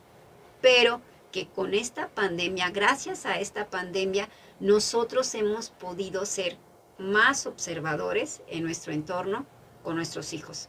[0.61, 1.01] Pero
[1.33, 4.29] que con esta pandemia, gracias a esta pandemia,
[4.61, 6.59] nosotros hemos podido ser
[6.99, 9.47] más observadores en nuestro entorno
[9.83, 10.69] con nuestros hijos.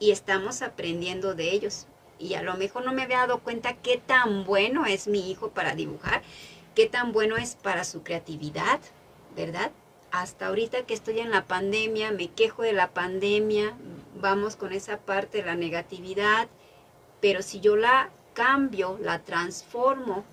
[0.00, 1.86] Y estamos aprendiendo de ellos.
[2.18, 5.50] Y a lo mejor no me había dado cuenta qué tan bueno es mi hijo
[5.50, 6.22] para dibujar,
[6.74, 8.80] qué tan bueno es para su creatividad,
[9.36, 9.70] ¿verdad?
[10.10, 13.76] Hasta ahorita que estoy en la pandemia, me quejo de la pandemia,
[14.20, 16.48] vamos con esa parte de la negatividad,
[17.20, 20.24] pero si yo la cambio, la transformo,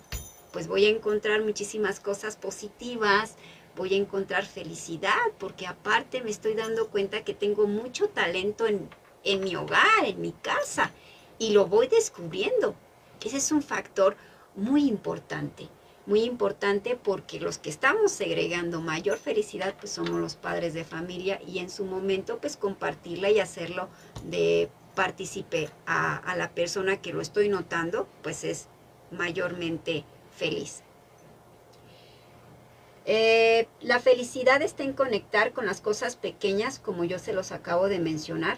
[0.54, 3.36] pues voy a encontrar muchísimas cosas positivas,
[3.76, 8.90] voy a encontrar felicidad, porque aparte me estoy dando cuenta que tengo mucho talento en,
[9.24, 10.92] en mi hogar, en mi casa,
[11.40, 12.76] y lo voy descubriendo.
[13.24, 14.16] Ese es un factor
[14.56, 15.68] muy importante,
[16.06, 21.42] muy importante porque los que estamos segregando mayor felicidad, pues somos los padres de familia
[21.46, 23.90] y en su momento, pues compartirla y hacerlo
[24.24, 28.68] de partícipe a, la persona que lo estoy notando, pues es
[29.12, 30.84] mayormente feliz.
[33.08, 37.88] Eh, la felicidad está en conectar con las cosas pequeñas, como yo se los acabo
[37.88, 38.58] de mencionar.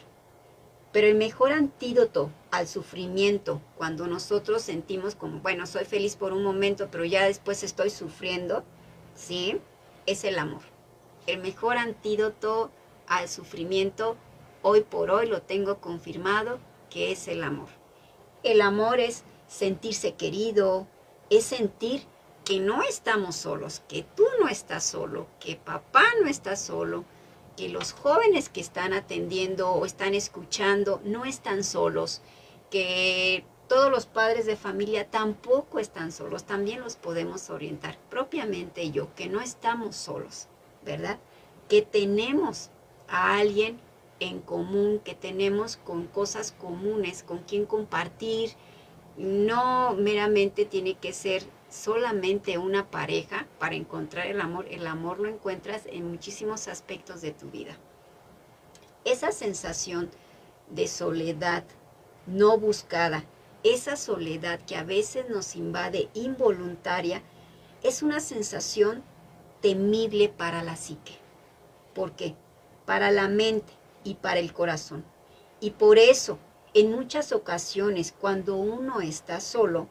[0.91, 6.43] Pero el mejor antídoto al sufrimiento, cuando nosotros sentimos como, bueno, soy feliz por un
[6.43, 8.63] momento, pero ya después estoy sufriendo,
[9.15, 9.60] ¿sí?
[10.06, 10.62] Es el amor.
[11.28, 12.71] El mejor antídoto
[13.08, 14.15] al sufrimiento,
[14.62, 17.67] hoy por hoy lo tengo confirmado, que es el amor.
[18.43, 20.88] El amor es sentirse querido,
[21.30, 22.04] es sentir
[22.45, 27.03] que no estamos solos, que tú no estás solo, que papá no está solo,
[27.58, 32.22] que los jóvenes que están atendiendo o están escuchando no están solos,
[32.70, 37.97] que todos los padres de familia tampoco están solos, también los podemos orientar.
[38.10, 40.47] Propiamente yo, que no estamos solos,
[40.86, 41.18] ¿verdad?
[41.68, 42.70] Que tenemos
[43.08, 43.80] a alguien
[44.20, 48.51] en común, que tenemos con cosas comunes, con quien compartir.
[49.18, 54.68] No meramente tiene que ser solamente una pareja para encontrar el amor.
[54.70, 57.78] El amor lo encuentras en muchísimos aspectos de tu vida.
[59.05, 60.09] Esa sensación
[60.70, 61.63] de soledad
[62.26, 63.24] no buscada,
[63.63, 67.22] esa soledad que a veces nos invade involuntaria,
[67.84, 69.03] es una sensación
[69.61, 71.18] temible para la psique.
[71.93, 72.36] ¿Por qué?
[72.86, 75.03] Para la mente y para el corazón.
[75.59, 76.38] Y por eso,
[76.74, 79.88] en muchas ocasiones, cuando uno está solo,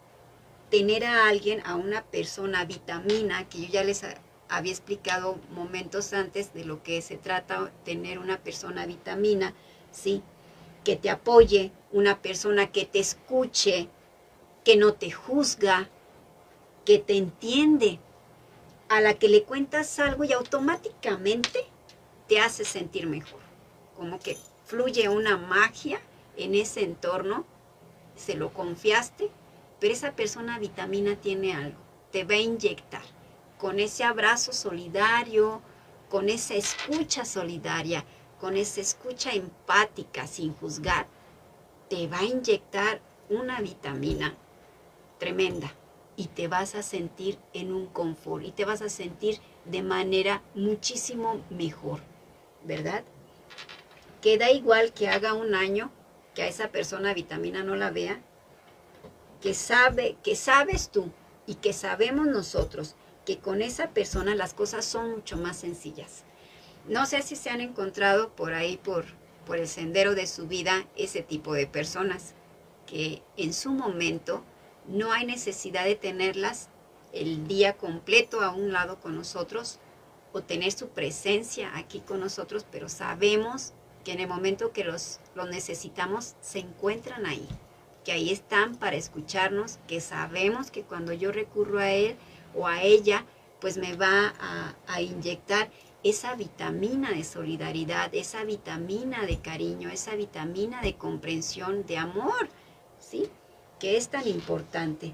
[0.70, 4.02] tener a alguien, a una persona vitamina, que yo ya les
[4.48, 9.54] había explicado momentos antes de lo que se trata tener una persona vitamina,
[9.92, 10.22] ¿sí?
[10.84, 13.88] que te apoye, una persona que te escuche,
[14.64, 15.88] que no te juzga,
[16.84, 17.98] que te entiende,
[18.88, 21.64] a la que le cuentas algo y automáticamente
[22.28, 23.40] te hace sentir mejor.
[23.96, 26.00] Como que fluye una magia
[26.36, 27.44] en ese entorno,
[28.14, 29.30] se lo confiaste,
[29.86, 31.78] pero esa persona vitamina tiene algo,
[32.10, 33.04] te va a inyectar
[33.56, 35.62] con ese abrazo solidario,
[36.08, 38.04] con esa escucha solidaria,
[38.40, 41.06] con esa escucha empática sin juzgar,
[41.88, 44.34] te va a inyectar una vitamina
[45.20, 45.72] tremenda
[46.16, 50.42] y te vas a sentir en un confort y te vas a sentir de manera
[50.56, 52.00] muchísimo mejor,
[52.64, 53.04] ¿verdad?
[54.20, 55.92] Queda igual que haga un año
[56.34, 58.20] que a esa persona vitamina no la vea,
[59.40, 61.10] que sabe, que sabes tú
[61.46, 66.24] y que sabemos nosotros que con esa persona las cosas son mucho más sencillas.
[66.88, 69.04] No sé si se han encontrado por ahí, por,
[69.44, 72.34] por el sendero de su vida, ese tipo de personas
[72.86, 74.44] que en su momento
[74.86, 76.68] no hay necesidad de tenerlas
[77.12, 79.80] el día completo a un lado con nosotros
[80.32, 83.72] o tener su presencia aquí con nosotros, pero sabemos
[84.04, 87.48] que en el momento que los, los necesitamos se encuentran ahí,
[88.06, 92.14] que ahí están para escucharnos, que sabemos que cuando yo recurro a él
[92.54, 93.26] o a ella,
[93.60, 94.32] pues me va
[94.86, 95.72] a, inyectar
[96.04, 102.48] esa vitamina de solidaridad, esa vitamina de cariño, esa vitamina de comprensión, de amor,
[103.00, 103.28] ¿sí?
[103.80, 105.12] Que es tan importante.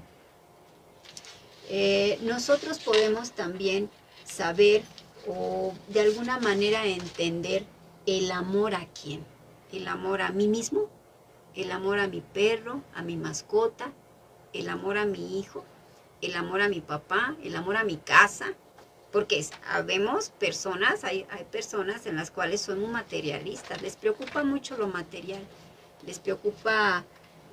[1.69, 3.89] Eh, nosotros podemos también
[4.23, 4.83] saber
[5.27, 7.65] o de alguna manera entender
[8.05, 9.25] el amor a quién.
[9.71, 10.89] El amor a mí mismo,
[11.55, 13.91] el amor a mi perro, a mi mascota,
[14.53, 15.63] el amor a mi hijo,
[16.21, 18.53] el amor a mi papá, el amor a mi casa,
[19.11, 24.77] porque sabemos personas, hay, hay personas en las cuales son muy materialistas, les preocupa mucho
[24.77, 25.41] lo material,
[26.05, 27.03] les preocupa,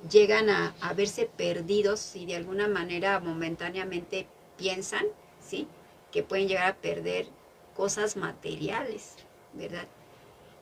[0.09, 4.27] llegan a, a verse perdidos y de alguna manera momentáneamente
[4.57, 5.05] piensan,
[5.39, 5.67] ¿sí?
[6.11, 7.27] Que pueden llegar a perder
[7.75, 9.15] cosas materiales,
[9.53, 9.87] ¿verdad?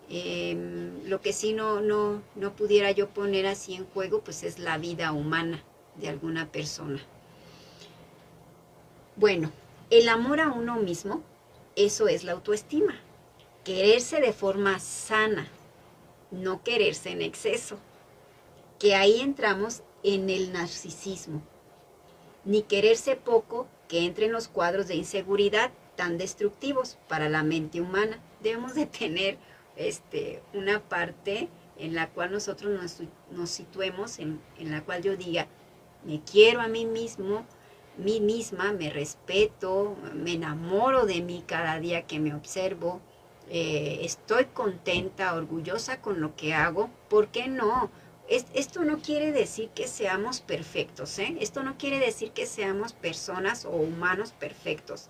[0.10, 4.58] Em, lo que sí no, no, no pudiera yo poner así en juego, pues es
[4.58, 5.64] la vida humana
[5.96, 7.00] de alguna persona.
[9.16, 9.52] Bueno,
[9.92, 11.24] el amor a uno mismo,
[11.76, 12.96] eso es la autoestima.
[13.64, 15.48] Quererse de forma sana,
[16.32, 17.78] no quererse en exceso.
[18.80, 21.44] Que ahí entramos en el narcisismo.
[22.46, 27.82] Ni quererse poco, que entre en los cuadros de inseguridad tan destructivos para la mente
[27.82, 28.20] humana.
[28.42, 29.38] Debemos de tener
[29.76, 33.00] este, una parte en la cual nosotros
[33.32, 35.48] nos, situemos, en, en la cual yo diga,
[36.04, 37.46] me quiero a mí mismo,
[37.98, 43.02] mí misma, me respeto, me enamoro de mí cada día que me observo,
[43.50, 47.90] eh, estoy contenta, orgullosa con lo que hago, ¿por qué no?
[48.30, 51.36] esto no quiere decir que seamos perfectos, ¿eh?
[51.40, 55.10] Esto no quiere decir que seamos personas o humanos perfectos.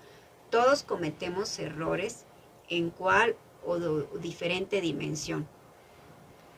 [0.50, 2.26] Todos cometemos errores
[2.70, 3.36] en cual
[3.66, 3.78] o
[4.18, 5.48] diferente dimensión,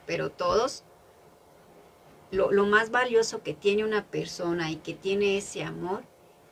[0.05, 0.83] pero todos
[2.31, 6.03] lo, lo, más valioso que tiene una persona y que tiene ese amor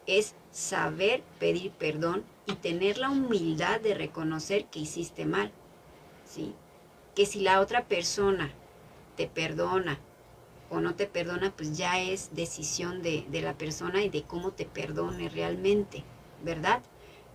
[0.07, 5.51] es saber pedir perdón y tener la humildad de reconocer que hiciste mal.
[6.25, 6.53] ¿sí?
[7.15, 8.51] Que si la otra persona
[9.15, 9.99] te perdona
[10.69, 14.65] o no te perdona, pues ya es decisión de, la persona y de cómo te
[14.65, 16.03] perdone realmente,
[16.43, 16.81] ¿verdad?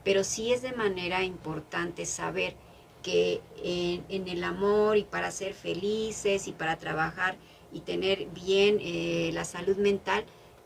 [0.04, 2.56] Pero sí es de manera importante saber
[3.04, 7.36] que en, el amor y para ser felices y para trabajar
[7.70, 10.24] y tener bien eh, la salud mental,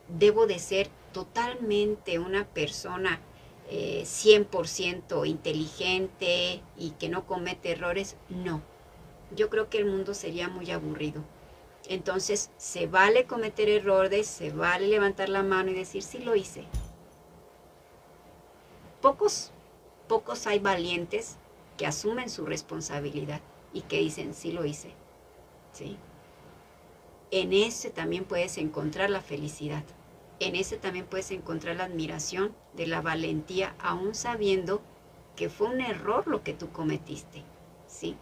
[0.09, 3.21] debo de ser totalmente una persona
[3.71, 8.63] 100% eh, inteligente y que no comete errores, no.
[9.35, 11.23] Yo creo que el mundo sería muy aburrido.
[11.89, 16.65] Entonces, se vale cometer errores, se vale levantar la mano y decir, sí lo hice.
[19.03, 19.51] Pocos,
[20.07, 21.37] pocos hay valientes
[21.79, 23.41] que asumen su responsabilidad
[23.73, 24.93] y que dicen, sí lo hice.
[25.73, 25.97] ¿Sí?
[27.31, 29.85] En ese también puedes encontrar la felicidad
[30.41, 34.81] en ese también puedes encontrar la admiración de la valentía, aún sabiendo
[35.37, 37.43] que fue un error lo que tú cometiste.
[37.89, 38.17] ¿sí?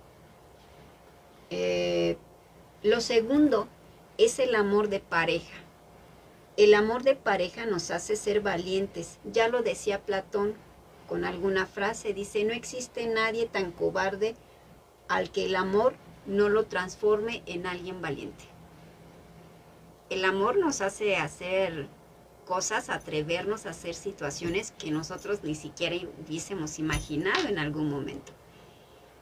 [1.50, 2.16] Eh,
[2.82, 3.68] lo segundo
[4.16, 5.56] es el amor de pareja.
[6.56, 9.18] El amor de pareja nos hace ser valientes.
[9.24, 10.54] Ya lo decía Platón
[11.06, 12.14] con alguna frase.
[12.14, 14.34] Dice, no existe nadie tan cobarde
[15.08, 15.94] al que el amor
[16.26, 18.44] no lo transforme en alguien valiente.
[20.10, 21.88] El amor nos hace hacer
[22.44, 28.32] cosas, atrevernos a hacer situaciones que nosotros ni siquiera hubiésemos imaginado en algún momento.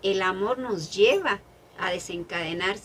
[0.02, 1.40] El amor nos lleva
[1.78, 2.76] a desencadenar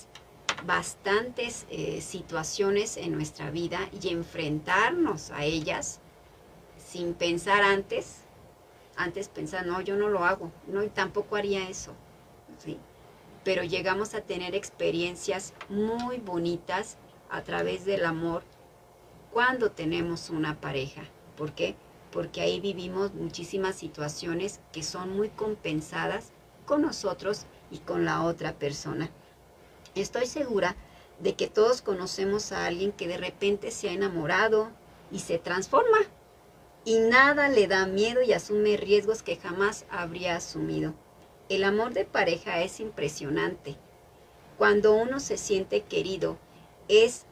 [0.66, 6.00] bastantes eh, situaciones en nuestra vida y enfrentarnos a ellas
[6.78, 8.24] sin pensar antes,
[9.00, 11.93] antes pensar, no, yo no lo hago, no, tampoco haría eso,
[12.58, 12.78] ¿sí?
[13.45, 16.97] Pero llegamos a tener experiencias muy bonitas
[17.30, 18.43] a través del amor
[19.32, 21.04] cuando tenemos una pareja.
[21.38, 21.76] ¿Por qué?
[22.12, 26.34] Porque ahí vivimos muchísimas situaciones que son muy compensadas
[26.66, 29.10] con nosotros y con la otra persona.
[29.95, 30.76] Estoy segura
[31.20, 34.72] de que todos conocemos a alguien que de repente se ha enamorado
[35.10, 36.00] y se transforma
[36.86, 40.94] y nada le da miedo y asume riesgos que jamás habría asumido.
[41.50, 43.76] El amor de pareja es impresionante.
[44.58, 46.38] Cuando uno se siente querido,
[46.88, 47.26] es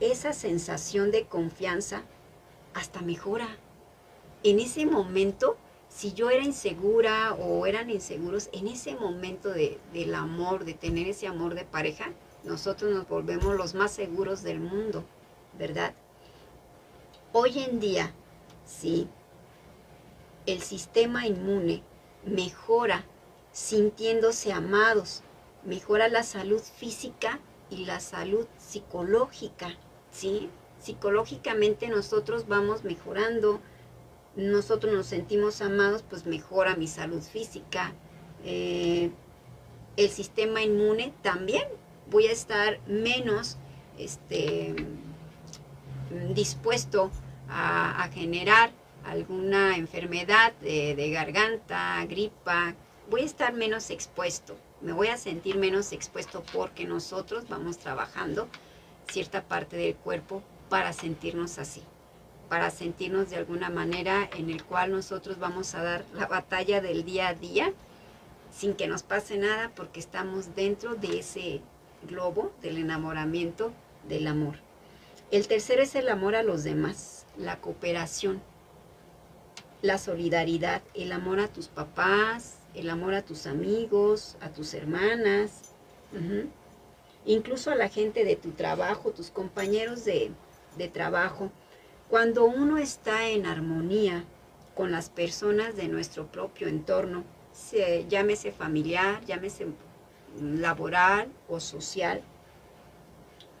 [0.00, 2.02] esa sensación de confianza
[2.74, 3.56] hasta mejora.
[4.42, 5.56] En ese momento,
[5.88, 11.08] si yo era insegura o eran inseguros, en ese momento de, del amor, de tener
[11.08, 12.12] ese amor de pareja,
[12.44, 15.04] nosotros nos volvemos los más seguros del mundo,
[15.58, 15.94] ¿verdad?
[17.32, 18.12] Hoy en día,
[18.80, 19.08] sí,
[20.46, 21.82] el sistema inmune
[22.24, 23.04] mejora
[23.52, 25.22] sintiéndose amados,
[25.64, 27.38] mejora la salud física
[27.70, 29.76] y la salud psicológica,
[30.10, 30.50] ¿sí?
[30.80, 33.60] Psicológicamente nosotros vamos mejorando,
[34.34, 37.92] nosotros nos sentimos amados, pues mejora mi salud física.
[38.44, 39.10] Eh,
[39.96, 41.64] el sistema inmune también
[42.10, 43.58] voy a estar menos
[43.98, 44.74] este,
[46.34, 47.10] dispuesto
[47.52, 48.70] a, generar
[49.04, 52.74] alguna enfermedad de, garganta, gripa,
[53.10, 58.48] voy a estar menos expuesto, me voy a sentir menos expuesto porque nosotros vamos trabajando
[59.10, 61.82] cierta parte del cuerpo para sentirnos así,
[62.48, 67.04] para sentirnos de alguna manera en el cual nosotros vamos a dar la batalla del
[67.04, 67.72] día a día
[68.52, 71.60] sin que nos pase nada porque estamos dentro de ese
[72.08, 73.72] globo del enamoramiento
[74.08, 74.56] del amor.
[75.30, 78.42] El tercero es el amor a los demás, la cooperación,
[79.80, 85.74] la solidaridad, el amor a tus papás, el amor a tus amigos, a tus hermanas,
[87.24, 90.30] incluso a la gente de tu trabajo, tus compañeros de,
[90.76, 91.50] de trabajo.
[92.08, 94.24] Cuando uno está en armonía
[94.74, 99.66] con las personas de nuestro propio entorno, se, llámese familiar, llámese
[100.40, 102.22] laboral o social,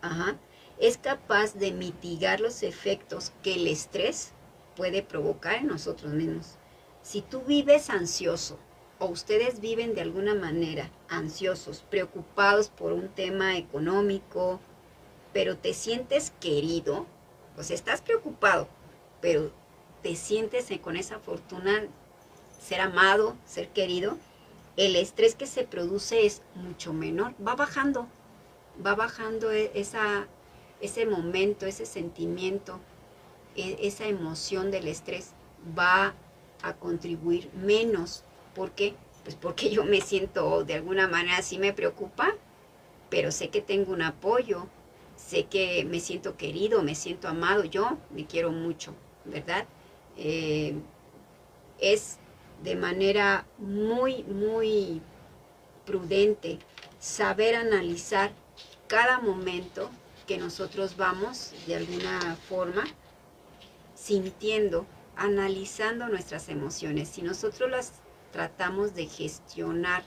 [0.00, 0.36] ajá,
[0.82, 4.32] es capaz de mitigar los efectos que el estrés
[4.76, 6.56] puede provocar en nosotros mismos.
[7.02, 8.58] Si tú vives ansioso
[8.98, 14.58] o ustedes viven de alguna manera ansiosos, preocupados por un tema económico,
[15.32, 17.06] pero te sientes querido,
[17.54, 18.66] pues estás preocupado,
[19.20, 19.52] pero
[20.02, 21.86] te sientes con esa fortuna
[22.60, 24.18] ser amado, ser querido,
[24.76, 28.08] el estrés que se produce es mucho menor, va bajando,
[28.84, 30.26] va bajando e, esa,
[30.82, 32.78] ese momento, ese sentimiento,
[33.56, 35.30] e, esa emoción del estrés
[35.78, 36.14] va
[36.62, 38.24] a contribuir menos.
[38.54, 38.94] ¿Por qué?
[39.22, 42.34] Pues porque yo me siento de alguna manera, sí me preocupa,
[43.08, 44.66] pero sé que tengo un apoyo,
[45.16, 49.66] sé que me siento querido, me siento amado, yo me quiero mucho, ¿verdad?
[50.16, 50.74] Eh,
[51.78, 52.18] es
[52.64, 55.00] de manera muy, muy
[55.86, 56.58] prudente
[56.98, 58.32] saber analizar
[58.88, 59.90] cada momento
[60.32, 62.84] que nosotros vamos de alguna forma
[63.94, 67.10] sintiendo, analizando nuestras emociones.
[67.10, 67.92] Si nosotros las
[68.32, 70.02] tratamos de gestionar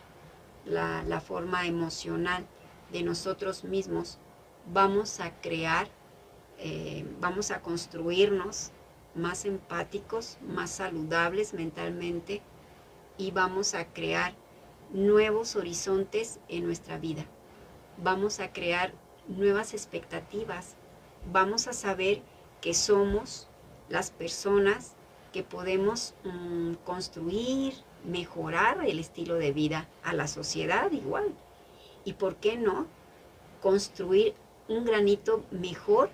[0.65, 2.43] la, forma emocional
[2.91, 4.17] de nosotros mismos,
[4.73, 5.89] vamos a crear,
[6.57, 8.71] eh, vamos a construirnos
[9.13, 12.41] más empáticos, más saludables mentalmente
[13.19, 14.34] y vamos a crear
[14.91, 17.28] nuevos horizontes en nuestra vida.
[17.97, 20.76] Vamos a crear nuevas expectativas.
[21.32, 22.21] Vamos a saber
[22.61, 23.47] que somos
[23.89, 24.93] las personas
[25.34, 27.73] que podemos mm, construir,
[28.05, 31.34] mejorar el estilo de vida a la sociedad igual.
[32.03, 32.88] Y por qué no
[33.61, 34.34] construir
[34.67, 36.09] un granito mejor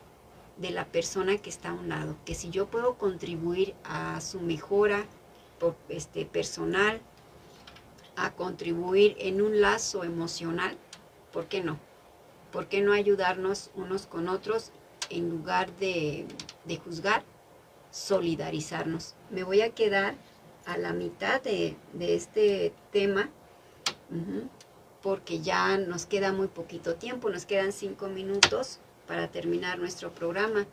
[0.58, 4.40] de la persona que está a un lado, que si yo puedo contribuir a su
[4.42, 5.06] mejora
[5.90, 7.02] este, personal,
[8.16, 10.78] a contribuir en un lazo emocional,
[11.32, 11.80] ¿por qué no?
[12.52, 14.72] ¿Por qué no ayudarnos unos con otros
[15.10, 16.28] en lugar de,
[16.84, 17.24] juzgar,
[17.92, 19.16] solidarizarnos?
[19.30, 20.16] Me voy a quedar
[20.66, 23.30] a la mitad de, este tema
[25.02, 30.68] porque ya nos queda muy poquito tiempo, nos quedan cinco minutos para terminar nuestro programa,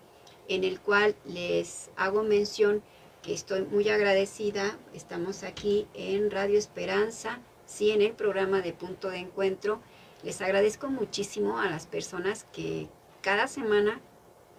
[0.48, 2.82] en el cual les hago mención
[3.22, 4.76] que estoy muy agradecida.
[4.94, 9.80] Estamos aquí en Radio Esperanza, sí, en el programa de Punto de Encuentro,
[10.24, 12.88] Les agradezco muchísimo a las personas que
[13.22, 14.00] cada semana,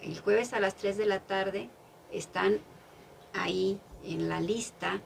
[0.02, 1.70] el jueves a las 3 de la tarde,
[2.12, 2.60] están
[3.34, 5.02] ahí en la lista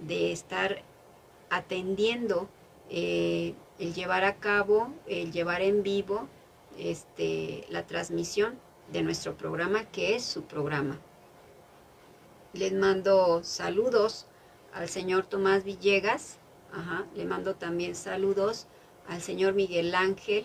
[0.00, 0.82] de estar
[1.50, 2.48] atendiendo
[2.88, 6.28] eh, el llevar a cabo, el llevar en vivo
[6.78, 8.58] este, la transmisión
[8.92, 10.98] de nuestro programa, que es su programa.
[12.54, 14.26] Les mando saludos
[14.72, 16.38] al señor Tomás Villegas,
[17.14, 18.66] le mando también saludos
[19.10, 20.44] al señor Miguel Ángel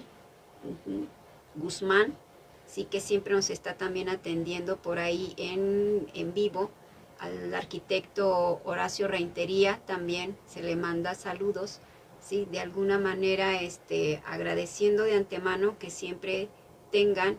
[1.54, 2.18] Guzmán,
[2.66, 6.72] sí que siempre nos está también atendiendo por ahí en, en vivo.
[7.20, 11.80] Al arquitecto Horacio Reintería también se le manda saludos,
[12.20, 16.50] sí, de alguna manera este, agradeciendo de antemano que siempre
[16.92, 17.38] tengan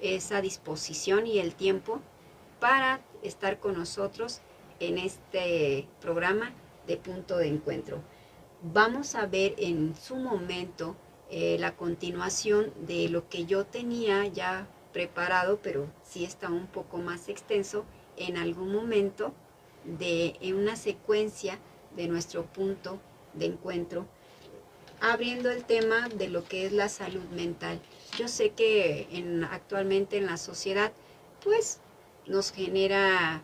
[0.00, 2.00] esa disposición y el tiempo
[2.60, 4.42] para estar con nosotros
[4.78, 6.52] en este programa
[6.86, 8.00] de punto de encuentro.
[8.60, 10.96] Vamos a ver en su momento
[11.30, 16.98] eh, la continuación de lo que yo tenía ya preparado, pero sí está un poco
[16.98, 17.84] más extenso
[18.16, 19.32] en algún momento
[19.84, 21.60] de en una secuencia
[21.94, 23.00] de nuestro punto
[23.32, 24.08] de encuentro,
[25.00, 27.80] abriendo el tema de lo que es la salud mental.
[28.18, 30.90] Yo sé que en, actualmente en la sociedad,
[31.44, 31.78] pues
[32.26, 33.40] nos genera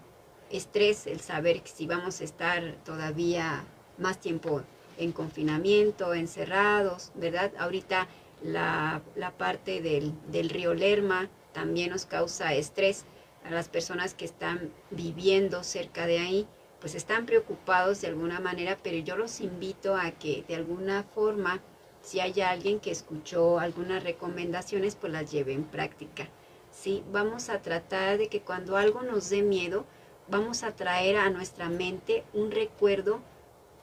[0.50, 3.64] estrés el saber si vamos a estar todavía
[3.96, 4.64] más tiempo
[4.98, 7.52] en confinamiento, encerrados, ¿verdad?
[7.58, 8.08] Ahorita
[8.42, 9.02] la,
[9.38, 13.04] parte del, del, río Lerma también nos causa estrés.
[13.44, 16.46] A las personas que están viviendo cerca de ahí,
[16.80, 21.60] pues están preocupados de alguna manera, pero yo los invito a que de alguna forma,
[22.02, 26.28] si hay alguien que escuchó algunas recomendaciones, pues las lleve en práctica.
[26.70, 27.02] ¿sí?
[27.12, 29.84] Vamos a tratar de que cuando algo nos dé miedo,
[30.28, 33.20] vamos a traer a nuestra mente un recuerdo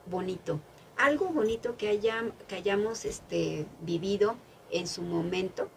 [0.05, 0.59] bonito,
[0.97, 1.89] algo bonito que,
[2.51, 4.35] hayamos este, vivido
[4.69, 5.69] en su momento,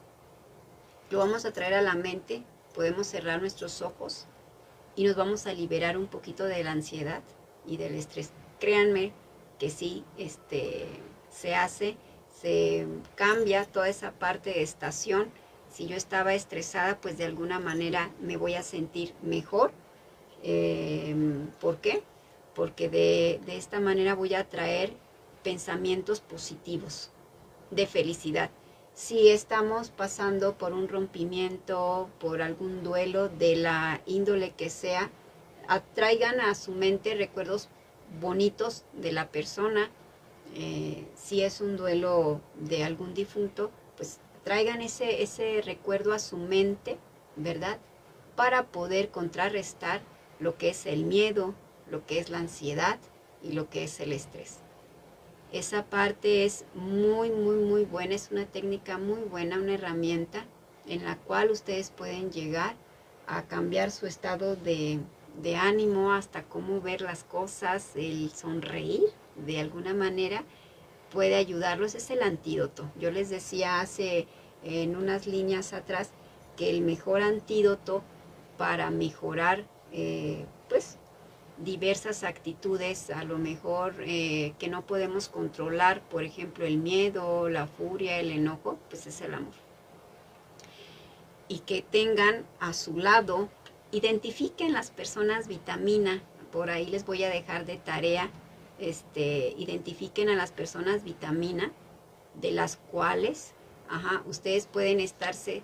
[1.10, 2.42] lo vamos a traer a la mente,
[2.74, 4.26] podemos cerrar nuestros ojos
[4.96, 7.22] y nos vamos a liberar un poquito de la ansiedad
[7.66, 8.30] y del estrés.
[8.60, 9.12] Créanme
[9.58, 10.86] que sí, este,
[11.30, 11.96] se hace,
[12.40, 15.30] se cambia toda esa parte de estación.
[15.70, 19.72] Si yo estaba estresada, pues de alguna manera me voy a sentir mejor.
[20.42, 22.02] Em, ¿Por qué?
[22.54, 24.92] Porque de, de esta manera voy a traer
[25.44, 27.10] pensamientos positivos
[27.70, 28.50] de felicidad.
[28.94, 35.10] Si estamos pasando por un rompimiento, por algún duelo de la índole que sea,
[35.68, 37.68] atraigan a su mente recuerdos
[38.20, 39.90] bonitos de la persona.
[40.54, 46.36] Eh, si es un duelo de algún difunto, pues traigan ese, ese recuerdo a su
[46.36, 46.98] mente,
[47.36, 47.78] ¿verdad?
[48.36, 50.02] Para poder contrarrestar
[50.38, 51.54] lo que es el miedo,
[51.90, 52.98] lo que es la ansiedad
[53.42, 54.63] y lo que es el estrés.
[55.54, 60.46] Esa parte es muy, muy, muy buena, es una técnica muy buena, una herramienta
[60.88, 62.74] en la cual ustedes pueden llegar
[63.28, 64.98] a cambiar su estado de,
[65.56, 69.04] ánimo, hasta cómo ver las cosas, el sonreír
[69.46, 70.42] de alguna manera
[71.12, 72.90] puede ayudarlos, es el antídoto.
[72.98, 74.26] Yo les decía hace
[74.64, 76.10] en unas líneas atrás
[76.56, 78.02] que el mejor antídoto
[78.58, 80.98] para mejorar eh, pues
[81.58, 87.66] diversas actitudes, a lo mejor eh, que no podemos controlar, por ejemplo, el miedo, la
[87.66, 89.54] furia, el enojo, pues es el amor.
[91.48, 93.48] Y que tengan a su lado,
[93.92, 98.30] identifiquen las personas vitamina, por ahí les voy a dejar de tarea,
[98.78, 101.72] este, identifiquen a las personas vitamina,
[102.40, 103.54] de las cuales
[103.88, 105.62] ajá, ustedes pueden estarse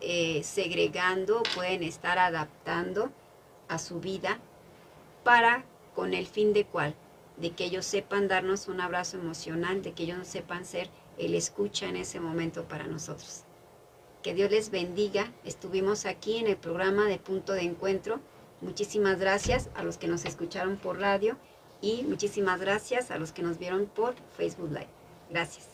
[0.00, 3.10] eh, segregando, pueden estar adaptando
[3.68, 4.38] a su vida
[5.26, 5.64] para
[5.96, 6.94] con el fin de cuál,
[7.36, 11.88] de que ellos sepan darnos un abrazo emocional, de que ellos sepan ser el escucha
[11.88, 13.42] en ese momento para nosotros.
[14.22, 15.32] Que Dios les bendiga.
[15.44, 18.20] Estuvimos aquí en el programa de Punto de Encuentro.
[18.60, 21.36] Muchísimas gracias a los que nos escucharon por radio
[21.80, 24.86] y muchísimas gracias a los que nos vieron por Facebook Live.
[25.28, 25.66] Gracias.